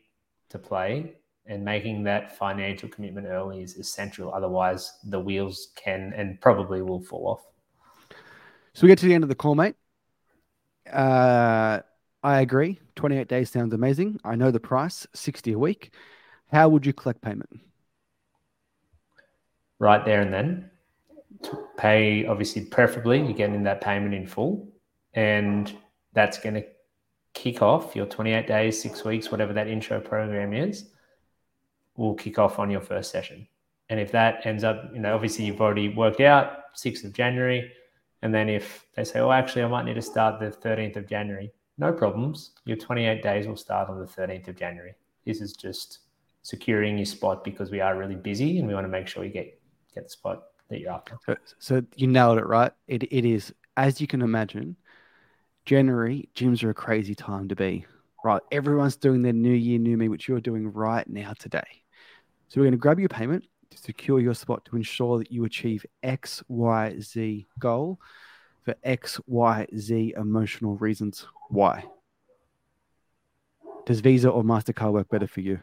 to 0.51 0.59
play, 0.59 1.15
and 1.47 1.65
making 1.65 2.05
that 2.05 2.37
financial 2.37 2.89
commitment 2.89 3.27
early 3.27 3.63
is 3.63 3.77
essential. 3.77 4.33
Otherwise, 4.33 4.99
the 5.05 5.19
wheels 5.19 5.69
can 5.77 6.13
and 6.17 6.41
probably 6.41 6.83
will 6.83 7.01
fall 7.01 7.29
off. 7.29 8.17
So 8.73 8.83
we 8.83 8.89
get 8.89 8.99
to 8.99 9.07
the 9.07 9.15
end 9.15 9.25
of 9.25 9.29
the 9.29 9.35
call, 9.35 9.55
mate. 9.55 9.77
Uh, 10.91 11.81
I 12.23 12.41
agree. 12.41 12.81
28 12.97 13.29
days 13.29 13.51
sounds 13.51 13.75
amazing. 13.75 14.19
I 14.25 14.35
know 14.35 14.51
the 14.51 14.61
price, 14.61 15.07
60 15.15 15.53
a 15.53 15.59
week. 15.59 15.93
How 16.51 16.69
would 16.69 16.87
you 16.87 16.93
collect 16.93 17.21
payment? 17.21 17.61
Right 19.79 20.05
there 20.05 20.23
and 20.23 20.33
then 20.33 20.71
pay, 21.77 22.27
obviously, 22.27 22.65
preferably 22.65 23.21
you're 23.21 23.33
getting 23.33 23.63
that 23.65 23.81
payment 23.81 24.15
in 24.15 24.27
full, 24.27 24.69
and 25.15 25.73
that's 26.13 26.39
going 26.39 26.55
to 26.55 26.65
kick 27.35 27.63
off 27.63 27.95
your 27.95 28.07
28 28.07 28.47
days, 28.47 28.81
six 28.81 29.05
weeks, 29.05 29.31
whatever 29.31 29.53
that 29.53 29.69
intro 29.69 30.01
program 30.01 30.53
is, 30.53 30.91
will 31.97 32.15
kick 32.15 32.39
off 32.39 32.59
on 32.59 32.71
your 32.71 32.81
first 32.81 33.11
session. 33.11 33.47
And 33.89 34.01
if 34.01 34.13
that 34.13 34.47
ends 34.47 34.65
up, 34.65 34.91
you 34.95 35.01
know, 35.01 35.15
obviously 35.15 35.45
you've 35.45 35.61
already 35.61 35.89
worked 35.89 36.21
out 36.21 36.75
6th 36.75 37.05
of 37.05 37.13
January. 37.13 37.71
And 38.23 38.33
then 38.33 38.49
if 38.49 38.87
they 38.95 39.05
say, 39.05 39.21
oh, 39.21 39.31
actually, 39.31 39.63
I 39.65 39.69
might 39.69 39.85
need 39.85 39.95
to 39.95 40.03
start 40.03 40.41
the 40.41 40.51
13th 40.51 40.97
of 40.97 41.09
January, 41.09 41.53
no 41.77 41.93
problems. 41.93 42.53
Your 42.65 42.77
28 42.77 43.23
days 43.23 43.47
will 43.47 43.57
start 43.57 43.91
on 43.91 43.99
the 43.99 44.07
13th 44.07 44.49
of 44.49 44.57
January. 44.57 44.95
This 45.27 45.41
is 45.41 45.53
just 45.53 46.01
securing 46.43 46.97
your 46.97 47.07
spot 47.07 47.45
because 47.45 47.71
we 47.71 47.81
are 47.81 47.97
really 47.99 48.15
busy 48.15 48.59
and 48.59 48.69
we 48.69 48.75
want 48.75 48.85
to 48.85 48.91
make 48.91 49.07
sure 49.07 49.25
you 49.25 49.31
get, 49.31 49.61
get 49.95 50.05
the 50.05 50.11
spot 50.11 50.45
that 50.69 50.81
you're 50.81 50.93
after. 50.93 51.19
So, 51.27 51.37
so 51.59 51.83
you 51.97 52.07
nailed 52.07 52.39
it, 52.39 52.47
right? 52.47 52.73
It, 52.89 53.05
it 53.05 53.25
is, 53.25 53.53
as 53.77 54.01
you 54.01 54.07
can 54.07 54.23
imagine, 54.23 54.77
January, 55.65 56.29
gyms 56.35 56.63
are 56.63 56.71
a 56.71 56.75
crazy 56.75 57.15
time 57.15 57.49
to 57.49 57.57
be, 57.57 57.87
right? 58.25 58.43
Everyone's 58.53 58.97
doing 58.97 59.23
their 59.23 59.33
new 59.33 59.53
year, 59.53 59.79
new 59.79 59.97
me, 59.97 60.09
which 60.09 60.29
you're 60.29 60.41
doing 60.41 60.73
right 60.73 61.09
now 61.09 61.33
today. 61.39 61.63
So 62.49 62.61
we're 62.61 62.67
going 62.67 62.73
to 62.73 62.79
grab 62.79 63.01
your 63.01 63.09
payment 63.09 63.45
to 63.71 63.79
secure 63.79 64.21
your 64.21 64.35
spot 64.35 64.65
to 64.67 64.77
ensure 64.77 65.19
that 65.19 65.33
you 65.33 65.45
achieve 65.45 65.85
X, 66.03 66.43
Y, 66.49 66.97
Z 67.01 67.47
goal 67.59 67.99
for 68.65 68.75
X, 68.83 69.21
Y, 69.27 69.67
Z 69.77 70.15
emotional 70.17 70.77
reasons. 70.77 71.27
Why? 71.49 71.85
Does 73.87 74.01
Visa 74.01 74.31
or 74.31 74.43
MasterCard 74.43 74.93
work 74.93 75.09
better 75.09 75.27
for 75.27 75.41
you? 75.41 75.61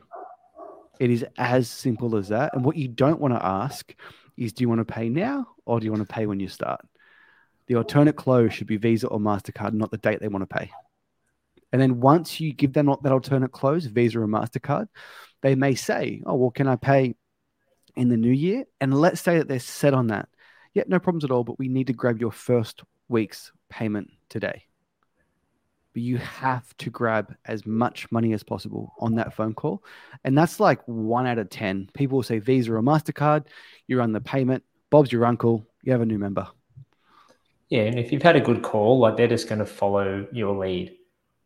It 1.00 1.10
is 1.10 1.26
as 1.38 1.68
simple 1.68 2.16
as 2.16 2.28
that. 2.28 2.54
And 2.54 2.64
what 2.64 2.76
you 2.76 2.88
don't 2.88 3.20
want 3.20 3.34
to 3.34 3.44
ask 3.44 3.96
is 4.38 4.54
do 4.54 4.64
you 4.64 4.70
want 4.70 4.80
to 4.80 4.94
pay 4.94 5.10
now 5.10 5.48
or 5.66 5.80
do 5.80 5.86
you 5.86 5.92
want 5.92 6.08
to 6.08 6.14
pay 6.14 6.26
when 6.26 6.40
you 6.40 6.48
start? 6.48 6.82
The 7.68 7.76
alternate 7.76 8.16
close 8.16 8.54
should 8.54 8.68
be 8.68 8.78
Visa 8.78 9.08
or 9.08 9.20
MasterCard, 9.20 9.74
not 9.74 9.92
the 9.92 9.98
date 9.98 10.20
they 10.20 10.28
want 10.28 10.48
to 10.48 10.58
pay. 10.58 10.72
And 11.72 11.82
then 11.82 12.02
once 12.02 12.40
you 12.40 12.54
give 12.54 12.74
them 12.74 12.88
that 12.88 13.12
alternate 13.12 13.52
close, 13.52 13.86
Visa 13.86 14.20
or 14.20 14.28
MasterCard, 14.28 14.88
they 15.42 15.56
may 15.56 15.76
say, 15.76 16.22
Oh, 16.26 16.36
well, 16.36 16.52
can 16.52 16.68
I 16.68 16.76
pay 16.76 17.16
in 17.96 18.10
the 18.10 18.18
new 18.18 18.32
year? 18.32 18.66
And 18.80 18.94
let's 18.94 19.22
say 19.22 19.38
that 19.38 19.48
they're 19.48 19.60
set 19.60 19.94
on 19.94 20.08
that. 20.08 20.28
Yeah, 20.74 20.84
no 20.88 21.00
problems 21.00 21.24
at 21.24 21.32
all, 21.32 21.44
but 21.44 21.60
we 21.60 21.68
need 21.68 21.88
to 21.88 21.94
grab 21.94 22.20
your 22.20 22.32
first 22.32 22.84
week's 23.10 23.52
payment 23.70 24.10
today. 24.30 24.66
But 25.94 26.04
you 26.04 26.18
have 26.18 26.76
to 26.78 26.90
grab 26.90 27.36
as 27.46 27.66
much 27.66 28.10
money 28.12 28.34
as 28.34 28.44
possible 28.44 28.94
on 29.00 29.16
that 29.16 29.34
phone 29.34 29.54
call. 29.54 29.84
And 30.24 30.38
that's 30.38 30.60
like 30.60 30.82
one 30.88 31.28
out 31.28 31.38
of 31.38 31.50
10. 31.50 31.90
People 31.94 32.18
will 32.18 32.24
say 32.24 32.40
Visa 32.40 32.74
or 32.74 32.82
MasterCard, 32.82 33.48
you 33.88 34.00
run 34.00 34.14
the 34.14 34.22
payment, 34.22 34.64
Bob's 34.90 35.12
your 35.12 35.26
uncle, 35.26 35.66
you 35.84 35.92
have 35.92 36.02
a 36.02 36.06
new 36.06 36.20
member. 36.20 36.48
Yeah, 37.70 37.84
and 37.84 37.98
if 37.98 38.12
you've 38.12 38.22
had 38.22 38.36
a 38.36 38.42
good 38.42 38.62
call, 38.64 39.00
like 39.00 39.16
they're 39.16 39.28
just 39.28 39.48
going 39.48 39.60
to 39.60 39.66
follow 39.66 40.28
your 40.32 40.56
lead. 40.56 40.98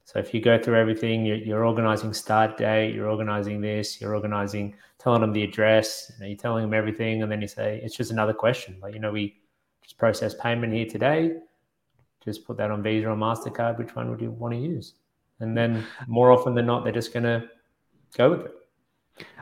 So 0.06 0.20
if 0.20 0.34
you 0.34 0.42
go 0.42 0.62
through 0.62 0.80
everything, 0.80 1.26
you're, 1.26 1.38
you're 1.38 1.66
organizing 1.66 2.14
start 2.14 2.58
date, 2.58 2.94
you're 2.94 3.10
organizing 3.10 3.60
this, 3.60 4.00
you're 4.00 4.14
organizing, 4.14 4.76
telling 5.00 5.22
them 5.22 5.34
the 5.34 5.44
address, 5.44 6.12
you 6.20 6.28
you're 6.28 6.38
telling 6.38 6.64
them 6.64 6.74
everything, 6.74 7.24
and 7.24 7.32
then 7.32 7.42
you 7.42 7.48
say 7.48 7.82
it's 7.84 7.96
just 7.96 8.12
another 8.12 8.34
question. 8.34 8.78
Like 8.82 8.94
you 8.94 9.00
know, 9.00 9.12
we 9.12 9.36
just 9.84 9.98
process 9.98 10.36
payment 10.36 10.74
here 10.74 10.86
today. 10.86 11.34
Just 12.26 12.46
put 12.46 12.58
that 12.58 12.72
on 12.72 12.84
Visa 12.84 13.08
or 13.08 13.16
Mastercard. 13.16 13.78
Which 13.78 13.96
one 13.96 14.10
would 14.10 14.20
you 14.20 14.32
want 14.32 14.54
to 14.54 14.60
use? 14.60 14.94
And 15.40 15.56
then 15.56 15.86
more 16.08 16.32
often 16.32 16.56
than 16.56 16.66
not, 16.66 16.84
they're 16.84 16.94
just 16.94 17.14
going 17.14 17.24
to 17.24 17.48
go 18.18 18.32
with 18.32 18.42
it. 18.42 18.52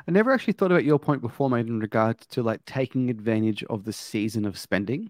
I 0.07 0.11
never 0.11 0.31
actually 0.31 0.53
thought 0.53 0.71
about 0.71 0.83
your 0.83 0.99
point 0.99 1.21
before, 1.21 1.49
mate, 1.49 1.67
in 1.67 1.79
regards 1.79 2.25
to 2.27 2.43
like 2.43 2.63
taking 2.65 3.09
advantage 3.09 3.63
of 3.63 3.85
the 3.85 3.93
season 3.93 4.45
of 4.45 4.57
spending, 4.57 5.09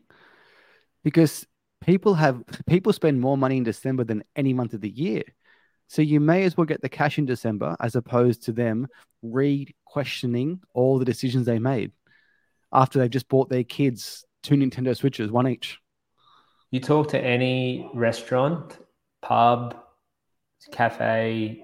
because 1.04 1.46
people 1.82 2.14
have 2.14 2.44
people 2.68 2.94
spend 2.94 3.20
more 3.20 3.38
money 3.38 3.58
in 3.58 3.64
December 3.64 4.04
than 4.04 4.24
any 4.36 4.54
month 4.54 4.74
of 4.74 4.82
the 4.82 4.90
year. 4.90 5.24
So 5.88 6.02
you 6.02 6.20
may 6.20 6.44
as 6.44 6.56
well 6.56 6.66
get 6.66 6.82
the 6.82 6.90
cash 6.90 7.18
in 7.18 7.26
December 7.26 7.76
as 7.80 7.96
opposed 7.96 8.44
to 8.44 8.52
them 8.52 8.88
re-questioning 9.22 10.62
all 10.74 10.98
the 10.98 11.06
decisions 11.06 11.46
they 11.46 11.60
made 11.60 11.92
after 12.72 13.00
they've 13.00 13.10
just 13.10 13.28
bought 13.28 13.50
their 13.50 13.64
kids 13.64 14.26
two 14.44 14.56
Nintendo 14.56 14.96
Switches, 14.96 15.32
one 15.32 15.48
each. 15.48 15.80
You 16.74 16.80
talk 16.80 17.08
to 17.10 17.24
any 17.24 17.88
restaurant, 17.94 18.80
pub, 19.22 19.78
cafe, 20.72 21.64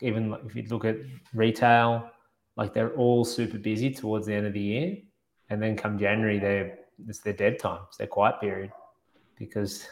even 0.00 0.34
if 0.46 0.56
you 0.56 0.62
look 0.70 0.86
at 0.86 0.96
retail, 1.34 2.08
like 2.56 2.72
they're 2.72 2.94
all 2.94 3.22
super 3.22 3.58
busy 3.58 3.92
towards 3.92 4.24
the 4.24 4.34
end 4.34 4.46
of 4.46 4.54
the 4.54 4.60
year, 4.60 4.96
and 5.50 5.62
then 5.62 5.76
come 5.76 5.98
January, 5.98 6.38
they're 6.38 6.78
it's 7.06 7.18
their 7.18 7.34
dead 7.34 7.58
time, 7.58 7.80
it's 7.88 7.98
their 7.98 8.06
quiet 8.06 8.40
period, 8.40 8.72
because 9.38 9.86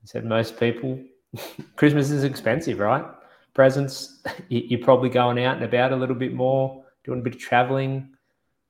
I 0.00 0.04
said 0.04 0.24
most 0.24 0.60
people, 0.60 1.02
Christmas 1.74 2.12
is 2.12 2.22
expensive, 2.22 2.78
right? 2.78 3.04
Presents, 3.52 4.22
you're 4.48 4.84
probably 4.84 5.08
going 5.08 5.42
out 5.44 5.56
and 5.56 5.64
about 5.64 5.90
a 5.90 5.96
little 5.96 6.14
bit 6.14 6.32
more, 6.32 6.84
doing 7.02 7.18
a 7.18 7.22
bit 7.24 7.34
of 7.34 7.40
traveling. 7.40 8.14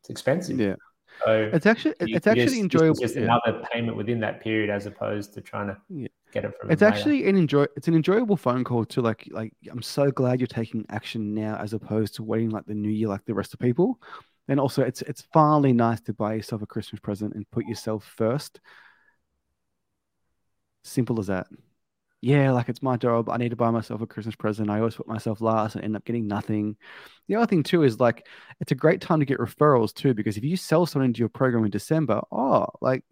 It's 0.01 0.09
expensive. 0.09 0.59
Yeah. 0.59 0.77
So 1.25 1.51
It's 1.53 1.67
actually 1.67 1.95
it's 2.01 2.27
actually 2.27 2.45
just- 2.45 2.57
enjoyable. 2.59 2.91
It's 2.91 3.01
just 3.01 3.17
another 3.17 3.63
payment 3.73 3.97
within 3.97 4.21
that 4.21 4.41
period, 4.41 4.71
as 4.71 4.87
opposed 4.87 5.35
to 5.35 5.41
trying 5.41 5.69
to 5.69 5.77
Yeah. 5.89 6.09
get 6.33 6.45
it 6.45 6.55
from. 6.61 6.71
It's 6.71 6.81
them 6.81 6.91
later. 6.91 6.99
actually 6.99 7.29
an 7.29 7.37
enjoy. 7.37 7.65
It's 7.77 7.89
an 7.89 7.95
enjoyable 7.95 8.37
phone 8.37 8.65
call 8.65 8.85
to 8.87 9.01
like 9.01 9.27
like. 9.31 9.53
I'm 9.71 9.83
so 9.83 10.11
glad 10.11 10.41
you're 10.41 10.47
taking 10.47 10.85
action 10.91 11.35
now, 11.35 11.57
as 11.57 11.73
opposed 11.73 12.15
to 12.17 12.23
waiting 12.23 12.51
like 12.51 12.67
the 12.67 12.75
new 12.75 12.91
year, 12.91 13.09
like 13.09 13.25
the 13.25 13.35
rest 13.35 13.55
of 13.55 13.61
people. 13.61 14.01
And 14.49 14.61
also, 14.61 14.83
it's 14.83 15.03
it's 15.03 15.23
finally 15.33 15.73
nice 15.73 16.01
to 16.03 16.13
buy 16.15 16.35
yourself 16.35 16.63
a 16.63 16.67
Christmas 16.67 17.01
present 17.01 17.35
and 17.35 17.51
put 17.51 17.67
yourself 17.67 18.05
first. 18.05 18.61
Simple 20.85 21.19
as 21.19 21.27
that. 21.27 21.49
Yeah, 22.27 22.51
like 22.51 22.69
it's 22.69 22.83
my 22.83 22.97
job. 22.97 23.29
I 23.31 23.37
need 23.37 23.51
to 23.51 23.57
buy 23.57 23.71
myself 23.71 24.01
a 24.01 24.07
Christmas 24.07 24.35
present. 24.35 24.69
I 24.69 24.81
always 24.81 24.97
put 24.97 25.07
myself 25.07 25.41
last 25.41 25.77
and 25.77 25.85
end 25.85 25.95
up 25.95 26.05
getting 26.05 26.27
nothing. 26.27 26.75
The 27.29 27.37
other 27.37 27.47
thing 27.47 27.63
too 27.63 27.85
is 27.85 28.01
like 28.01 28.27
it's 28.61 28.73
a 28.73 28.75
great 28.75 29.01
time 29.01 29.21
to 29.21 29.25
get 29.25 29.39
referrals 29.39 29.95
too, 29.95 30.13
because 30.13 30.37
if 30.37 30.43
you 30.43 30.57
sell 30.57 30.87
someone 30.87 31.07
into 31.07 31.21
your 31.21 31.29
program 31.29 31.65
in 31.65 31.71
December, 31.71 32.21
oh, 32.33 32.67
like 32.81 33.05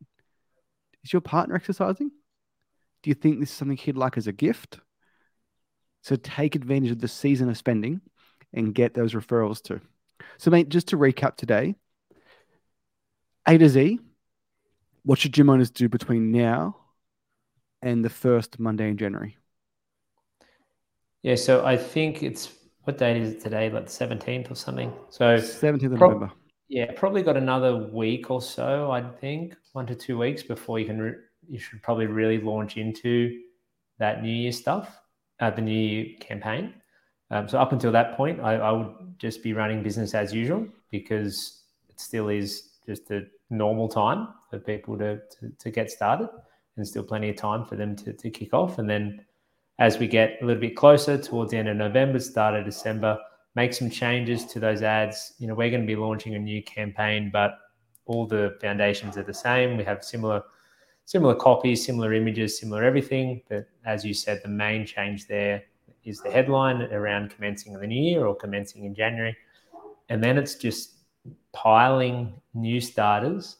is 1.04 1.12
your 1.12 1.20
partner 1.22 1.54
exercising? 1.54 2.10
Do 3.04 3.10
you 3.10 3.14
think 3.14 3.38
this 3.38 3.50
is 3.50 3.54
something 3.54 3.76
he'd 3.76 3.96
like 3.96 4.16
as 4.16 4.26
a 4.26 4.32
gift? 4.32 4.80
So 6.02 6.16
take 6.16 6.56
advantage 6.56 6.90
of 6.90 6.98
the 6.98 7.06
season 7.06 7.48
of 7.48 7.56
spending 7.56 8.00
and 8.52 8.74
get 8.74 8.94
those 8.94 9.14
referrals 9.14 9.62
too. 9.62 9.80
So, 10.38 10.50
mate, 10.50 10.70
just 10.70 10.88
to 10.88 10.96
recap 10.96 11.36
today 11.36 11.76
A 13.46 13.58
to 13.58 13.68
Z, 13.68 14.00
what 15.04 15.20
should 15.20 15.34
gym 15.34 15.50
owners 15.50 15.70
do 15.70 15.88
between 15.88 16.32
now 16.32 16.78
and 17.84 18.04
the 18.04 18.10
first 18.10 18.58
Monday 18.58 18.88
in 18.88 18.96
January? 18.96 19.36
Yeah, 21.22 21.36
so 21.36 21.64
I 21.64 21.76
think 21.76 22.22
it's 22.22 22.52
what 22.84 22.98
date 22.98 23.16
is 23.16 23.34
it 23.34 23.40
today? 23.40 23.70
Like 23.70 23.86
the 23.86 23.90
seventeenth 23.92 24.50
or 24.50 24.54
something. 24.56 24.92
So 25.08 25.24
17th 25.38 25.92
of 25.92 25.98
Prob- 25.98 26.12
November. 26.12 26.32
yeah, 26.68 26.90
probably 26.96 27.22
got 27.22 27.36
another 27.36 27.76
week 27.76 28.30
or 28.30 28.42
so. 28.42 28.90
I 28.90 29.02
think 29.02 29.56
one 29.72 29.86
to 29.86 29.94
two 29.94 30.18
weeks 30.18 30.42
before 30.42 30.78
you 30.78 30.86
can. 30.86 31.00
Re- 31.00 31.14
you 31.48 31.58
should 31.58 31.82
probably 31.82 32.06
really 32.06 32.40
launch 32.40 32.76
into 32.78 33.38
that 33.98 34.22
New 34.22 34.32
Year 34.32 34.52
stuff, 34.52 34.98
uh, 35.40 35.50
the 35.50 35.60
New 35.62 35.78
Year 35.78 36.06
campaign. 36.20 36.74
Um, 37.30 37.48
so 37.48 37.58
up 37.58 37.72
until 37.72 37.92
that 37.92 38.16
point, 38.16 38.40
I, 38.40 38.54
I 38.56 38.72
would 38.72 39.18
just 39.18 39.42
be 39.42 39.52
running 39.52 39.82
business 39.82 40.14
as 40.14 40.32
usual 40.32 40.66
because 40.90 41.64
it 41.88 42.00
still 42.00 42.28
is 42.28 42.78
just 42.86 43.10
a 43.10 43.26
normal 43.50 43.88
time 43.88 44.28
for 44.50 44.58
people 44.58 44.96
to 44.98 45.18
to, 45.40 45.50
to 45.58 45.70
get 45.70 45.90
started, 45.90 46.28
and 46.76 46.86
still 46.86 47.02
plenty 47.02 47.30
of 47.30 47.36
time 47.36 47.64
for 47.64 47.76
them 47.76 47.96
to 47.96 48.12
to 48.12 48.30
kick 48.30 48.52
off. 48.52 48.78
And 48.78 48.88
then 48.88 49.24
as 49.78 49.98
we 49.98 50.06
get 50.06 50.38
a 50.40 50.46
little 50.46 50.60
bit 50.60 50.76
closer 50.76 51.18
towards 51.18 51.50
the 51.50 51.58
end 51.58 51.68
of 51.68 51.76
November, 51.76 52.20
start 52.20 52.54
of 52.54 52.64
December, 52.64 53.18
make 53.54 53.74
some 53.74 53.90
changes 53.90 54.44
to 54.46 54.60
those 54.60 54.82
ads. 54.82 55.34
You 55.38 55.48
know, 55.48 55.54
we're 55.54 55.70
going 55.70 55.82
to 55.82 55.86
be 55.86 55.96
launching 55.96 56.34
a 56.34 56.38
new 56.38 56.62
campaign, 56.62 57.30
but 57.32 57.58
all 58.06 58.26
the 58.26 58.56
foundations 58.60 59.16
are 59.16 59.22
the 59.22 59.34
same. 59.34 59.76
We 59.76 59.84
have 59.84 60.04
similar 60.04 60.42
similar 61.06 61.34
copies, 61.34 61.84
similar 61.84 62.14
images, 62.14 62.58
similar 62.58 62.82
everything. 62.82 63.42
But 63.48 63.66
as 63.84 64.04
you 64.04 64.14
said, 64.14 64.40
the 64.42 64.48
main 64.48 64.86
change 64.86 65.26
there 65.26 65.62
is 66.04 66.20
the 66.20 66.30
headline 66.30 66.82
around 66.92 67.30
commencing 67.30 67.74
in 67.74 67.80
the 67.80 67.86
new 67.86 68.10
year 68.10 68.26
or 68.26 68.34
commencing 68.34 68.84
in 68.84 68.94
January. 68.94 69.36
And 70.08 70.22
then 70.22 70.38
it's 70.38 70.54
just 70.54 70.94
piling 71.52 72.34
new 72.52 72.80
starters 72.80 73.56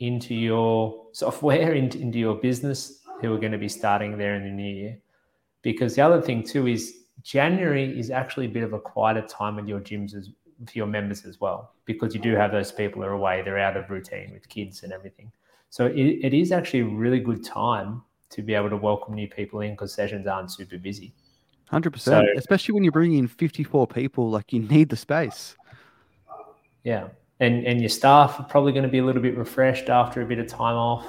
into 0.00 0.34
your 0.34 1.06
software, 1.12 1.74
into, 1.82 1.98
into 2.00 2.18
your 2.18 2.34
business 2.36 3.00
who 3.20 3.34
are 3.34 3.38
going 3.38 3.52
to 3.52 3.58
be 3.58 3.68
starting 3.68 4.16
there 4.16 4.34
in 4.34 4.44
the 4.44 4.50
new 4.50 4.74
year. 4.74 4.98
Because 5.62 5.96
the 5.96 6.02
other 6.02 6.20
thing 6.22 6.42
too 6.42 6.66
is 6.66 6.94
January 7.22 7.98
is 7.98 8.10
actually 8.10 8.46
a 8.46 8.48
bit 8.48 8.62
of 8.62 8.72
a 8.72 8.78
quieter 8.78 9.22
time 9.22 9.56
with 9.56 9.66
your 9.66 9.80
gyms 9.80 10.14
as 10.14 10.30
for 10.66 10.76
your 10.76 10.86
members 10.86 11.24
as 11.24 11.40
well, 11.40 11.72
because 11.84 12.14
you 12.14 12.20
do 12.20 12.34
have 12.34 12.50
those 12.50 12.72
people 12.72 13.00
who 13.00 13.08
are 13.08 13.12
away, 13.12 13.42
they're 13.42 13.58
out 13.58 13.76
of 13.76 13.88
routine 13.90 14.32
with 14.32 14.48
kids 14.48 14.82
and 14.82 14.92
everything. 14.92 15.30
So 15.70 15.86
it, 15.86 15.94
it 15.96 16.34
is 16.34 16.50
actually 16.50 16.80
a 16.80 16.86
really 16.86 17.20
good 17.20 17.44
time 17.44 18.02
to 18.30 18.42
be 18.42 18.54
able 18.54 18.70
to 18.70 18.76
welcome 18.76 19.14
new 19.14 19.28
people 19.28 19.60
in 19.60 19.72
because 19.72 19.92
sessions 19.92 20.26
aren't 20.26 20.50
super 20.50 20.78
busy. 20.78 21.12
100%. 21.72 21.98
So- 22.00 22.24
Especially 22.36 22.72
when 22.72 22.82
you're 22.82 22.92
bringing 22.92 23.18
in 23.18 23.28
54 23.28 23.86
people, 23.86 24.30
like 24.30 24.52
you 24.52 24.60
need 24.60 24.88
the 24.88 24.96
space. 24.96 25.56
Yeah. 26.82 27.08
And 27.40 27.66
and 27.66 27.80
your 27.80 27.88
staff 27.88 28.40
are 28.40 28.44
probably 28.44 28.72
going 28.72 28.84
to 28.84 28.88
be 28.88 28.98
a 28.98 29.04
little 29.04 29.22
bit 29.22 29.36
refreshed 29.36 29.88
after 29.88 30.22
a 30.22 30.26
bit 30.26 30.38
of 30.38 30.46
time 30.46 30.76
off. 30.76 31.06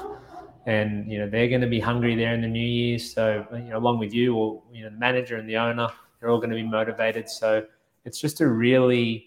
And 0.65 1.11
you 1.11 1.17
know, 1.17 1.29
they're 1.29 1.49
going 1.49 1.61
to 1.61 1.67
be 1.67 1.79
hungry 1.79 2.15
there 2.15 2.33
in 2.33 2.41
the 2.41 2.47
new 2.47 2.59
year. 2.59 2.99
So, 2.99 3.47
you 3.51 3.69
know, 3.69 3.77
along 3.77 3.99
with 3.99 4.13
you 4.13 4.35
or 4.35 4.61
you 4.71 4.83
know, 4.83 4.89
the 4.89 4.97
manager 4.97 5.37
and 5.37 5.49
the 5.49 5.57
owner, 5.57 5.89
they're 6.19 6.29
all 6.29 6.37
going 6.37 6.51
to 6.51 6.55
be 6.55 6.63
motivated. 6.63 7.29
So 7.29 7.65
it's 8.05 8.19
just 8.19 8.41
a 8.41 8.47
really 8.47 9.25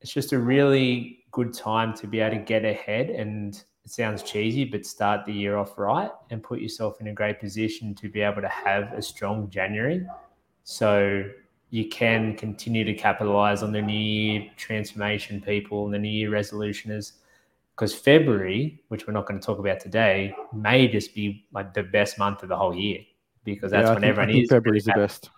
it's 0.00 0.12
just 0.12 0.32
a 0.32 0.38
really 0.38 1.24
good 1.30 1.54
time 1.54 1.94
to 1.94 2.06
be 2.06 2.20
able 2.20 2.36
to 2.36 2.42
get 2.42 2.64
ahead 2.64 3.08
and 3.08 3.64
it 3.84 3.90
sounds 3.90 4.22
cheesy, 4.22 4.64
but 4.64 4.86
start 4.86 5.26
the 5.26 5.32
year 5.32 5.56
off 5.56 5.76
right 5.76 6.10
and 6.30 6.42
put 6.42 6.60
yourself 6.60 7.00
in 7.00 7.08
a 7.08 7.12
great 7.12 7.40
position 7.40 7.94
to 7.96 8.08
be 8.08 8.20
able 8.20 8.42
to 8.42 8.48
have 8.48 8.92
a 8.92 9.02
strong 9.02 9.50
January. 9.50 10.06
So 10.62 11.24
you 11.72 11.88
can 11.88 12.36
continue 12.36 12.84
to 12.84 12.92
capitalize 12.92 13.62
on 13.62 13.72
the 13.72 13.80
new 13.80 13.98
year 13.98 14.46
transformation 14.58 15.40
people 15.40 15.86
and 15.86 15.94
the 15.94 15.98
new 15.98 16.10
year 16.10 16.30
resolutioners. 16.30 17.12
Because 17.74 17.94
February, 17.94 18.84
which 18.88 19.06
we're 19.06 19.14
not 19.14 19.26
going 19.26 19.40
to 19.40 19.44
talk 19.44 19.58
about 19.58 19.80
today, 19.80 20.34
may 20.52 20.86
just 20.86 21.14
be 21.14 21.46
like 21.50 21.72
the 21.72 21.82
best 21.82 22.18
month 22.18 22.42
of 22.42 22.50
the 22.50 22.56
whole 22.56 22.76
year 22.76 22.98
because 23.44 23.70
that's 23.70 23.86
Yeah, 23.86 23.94
when 23.94 24.02
think- 24.02 24.04
I 24.04 24.08
everyone 24.10 24.28
think 24.50 24.76
is. 24.76 24.84
The 24.84 24.92
best. 24.94 25.30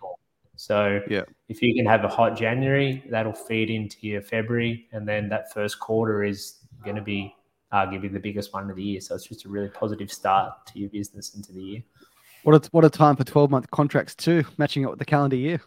So 0.57 0.99
Yeah. 1.09 1.23
if 1.47 1.61
you 1.61 1.73
can 1.73 1.85
have 1.85 2.03
a 2.03 2.09
hot 2.09 2.35
January, 2.37 3.01
that'll 3.09 3.31
feed 3.31 3.69
into 3.69 4.05
your 4.05 4.21
February, 4.21 4.87
and 4.91 5.07
then 5.07 5.29
that 5.29 5.53
first 5.53 5.79
quarter 5.79 6.25
is 6.25 6.59
going 6.83 6.97
to 6.97 7.01
be 7.01 7.33
arguably 7.71 8.11
the 8.11 8.19
biggest 8.19 8.53
one 8.53 8.69
of 8.69 8.75
the 8.75 8.83
year. 8.83 8.99
So 8.99 9.15
it's 9.15 9.25
just 9.25 9.45
a 9.45 9.49
really 9.49 9.69
positive 9.69 10.11
start 10.11 10.53
to 10.67 10.79
your 10.79 10.89
business 10.89 11.33
into 11.35 11.53
the 11.53 11.61
year. 11.61 11.83
What 12.43 12.65
a, 12.65 12.69
what 12.71 12.83
a 12.83 12.89
time 12.89 13.15
for 13.15 13.23
12 13.23 13.49
month 13.49 13.71
contracts, 13.71 14.15
too, 14.15 14.43
matching 14.57 14.83
up 14.83 14.91
with 14.91 14.99
the 14.99 15.05
calendar 15.05 15.37
year. 15.37 15.61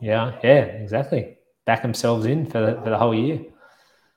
Yeah, 0.00 0.38
yeah, 0.42 0.64
exactly. 0.64 1.38
Back 1.64 1.82
themselves 1.82 2.26
in 2.26 2.46
for 2.46 2.60
the, 2.60 2.80
for 2.82 2.90
the 2.90 2.98
whole 2.98 3.14
year. 3.14 3.40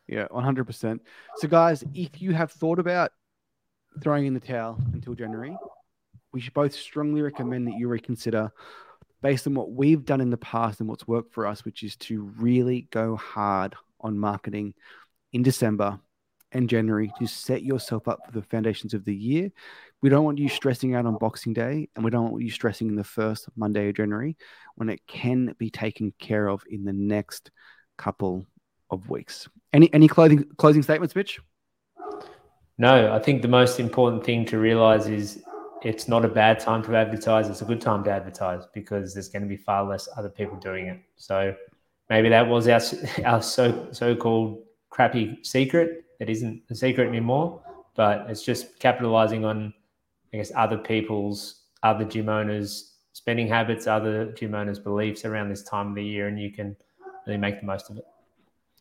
Yeah, 0.08 0.27
100%. 0.32 0.99
So, 1.38 1.47
guys, 1.47 1.84
if 1.93 2.21
you 2.21 2.34
have 2.34 2.51
thought 2.51 2.79
about 2.79 3.12
throwing 4.01 4.25
in 4.25 4.34
the 4.34 4.39
towel 4.39 4.79
until 4.93 5.13
January, 5.13 5.55
we 6.32 6.41
should 6.41 6.53
both 6.53 6.73
strongly 6.73 7.21
recommend 7.21 7.67
that 7.67 7.77
you 7.77 7.88
reconsider 7.88 8.51
based 9.21 9.47
on 9.47 9.53
what 9.53 9.71
we've 9.71 10.05
done 10.05 10.21
in 10.21 10.29
the 10.29 10.38
past 10.38 10.79
and 10.79 10.89
what's 10.89 11.08
worked 11.08 11.34
for 11.34 11.45
us, 11.45 11.65
which 11.65 11.84
is 11.84 11.95
to 11.97 12.21
really 12.38 12.88
go 12.91 13.15
hard 13.15 13.75
on 13.99 14.17
marketing 14.17 14.73
in 15.34 15.43
December 15.43 15.99
and 16.51 16.69
January 16.69 17.12
to 17.19 17.27
set 17.27 17.63
yourself 17.63 18.07
up 18.07 18.19
for 18.25 18.31
the 18.31 18.41
foundations 18.41 18.93
of 18.93 19.05
the 19.05 19.15
year. 19.15 19.51
We 20.01 20.09
don't 20.09 20.23
want 20.23 20.38
you 20.38 20.49
stressing 20.49 20.95
out 20.95 21.05
on 21.05 21.17
Boxing 21.17 21.53
Day, 21.53 21.89
and 21.95 22.05
we 22.05 22.12
don't 22.12 22.31
want 22.31 22.43
you 22.43 22.49
stressing 22.49 22.88
in 22.88 22.95
the 22.95 23.03
first 23.03 23.47
Monday 23.55 23.89
of 23.89 23.95
January 23.95 24.38
when 24.75 24.89
it 24.89 25.05
can 25.07 25.53
be 25.57 25.69
taken 25.69 26.13
care 26.19 26.47
of 26.47 26.63
in 26.69 26.85
the 26.85 26.93
next 26.93 27.51
couple 27.97 28.45
of 28.89 29.09
weeks. 29.09 29.47
Any 29.73 29.93
any 29.93 30.07
clothing 30.07 30.45
closing 30.57 30.81
statements, 30.81 31.15
Mitch? 31.15 31.39
No, 32.77 33.12
I 33.13 33.19
think 33.19 33.41
the 33.41 33.49
most 33.49 33.79
important 33.79 34.23
thing 34.23 34.45
to 34.45 34.57
realize 34.57 35.07
is 35.07 35.43
it's 35.83 36.07
not 36.07 36.25
a 36.25 36.29
bad 36.29 36.59
time 36.59 36.81
to 36.83 36.95
advertise. 36.95 37.49
It's 37.49 37.62
a 37.62 37.65
good 37.65 37.81
time 37.81 38.03
to 38.05 38.12
advertise 38.12 38.63
because 38.73 39.13
there's 39.13 39.29
going 39.29 39.43
to 39.43 39.47
be 39.47 39.57
far 39.57 39.83
less 39.83 40.07
other 40.17 40.29
people 40.29 40.57
doing 40.57 40.88
it. 40.88 40.99
So 41.17 41.55
maybe 42.09 42.29
that 42.29 42.47
was 42.47 42.67
our 42.67 42.81
our 43.25 43.41
so 43.41 43.89
so 43.91 44.15
called 44.15 44.63
crappy 44.89 45.39
secret. 45.43 46.05
It 46.19 46.29
isn't 46.29 46.63
a 46.69 46.75
secret 46.75 47.08
anymore, 47.08 47.62
but 47.95 48.29
it's 48.29 48.43
just 48.43 48.79
capitalizing 48.79 49.45
on, 49.45 49.73
I 50.34 50.38
guess, 50.38 50.51
other 50.55 50.77
people's, 50.77 51.63
other 51.84 52.05
gym 52.05 52.29
owners' 52.29 52.89
spending 53.13 53.47
habits 53.47 53.86
other 53.86 54.32
gym 54.32 54.55
owners' 54.55 54.79
beliefs 54.79 55.25
around 55.25 55.49
this 55.49 55.63
time 55.63 55.89
of 55.89 55.95
the 55.95 56.03
year, 56.03 56.27
and 56.27 56.39
you 56.39 56.51
can 56.51 56.75
really 57.27 57.38
make 57.38 57.60
the 57.60 57.65
most 57.65 57.89
of 57.89 57.97
it. 57.97 58.05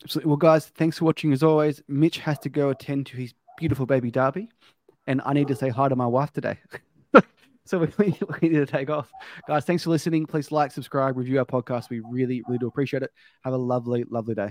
Absolutely. 0.05 0.29
Well, 0.29 0.37
guys, 0.37 0.67
thanks 0.67 0.99
for 0.99 1.07
watching 1.07 1.33
as 1.33 1.43
always. 1.43 1.83
Mitch 1.89 2.19
has 2.19 2.39
to 2.41 2.49
go 2.49 2.71
attend 2.71 3.07
to 3.07 3.17
his 3.17 3.35
beautiful 3.59 3.85
baby 3.85 4.11
Darby, 4.11 4.49
and 5.07 5.21
I 5.25 5.33
need 5.33 5.49
to 5.49 5.57
say 5.57 5.69
hi 5.69 5.89
to 5.89 5.97
my 5.97 6.07
wife 6.07 6.33
today. 6.33 6.57
so 7.65 7.79
we 7.79 7.89
we 8.41 8.49
need 8.49 8.59
to 8.59 8.67
take 8.67 8.91
off. 8.91 9.11
Guys, 9.49 9.65
thanks 9.65 9.83
for 9.83 9.91
listening. 9.91 10.25
Please 10.25 10.53
like, 10.53 10.71
subscribe, 10.71 11.17
review 11.17 11.41
our 11.41 11.45
podcast. 11.45 11.91
We 11.91 12.01
really, 12.01 12.43
really 12.47 12.59
do 12.59 12.69
appreciate 12.69 13.03
it. 13.03 13.11
Have 13.43 13.55
a 13.55 13.59
lovely, 13.59 14.05
lovely 14.09 14.37
day. 14.37 14.47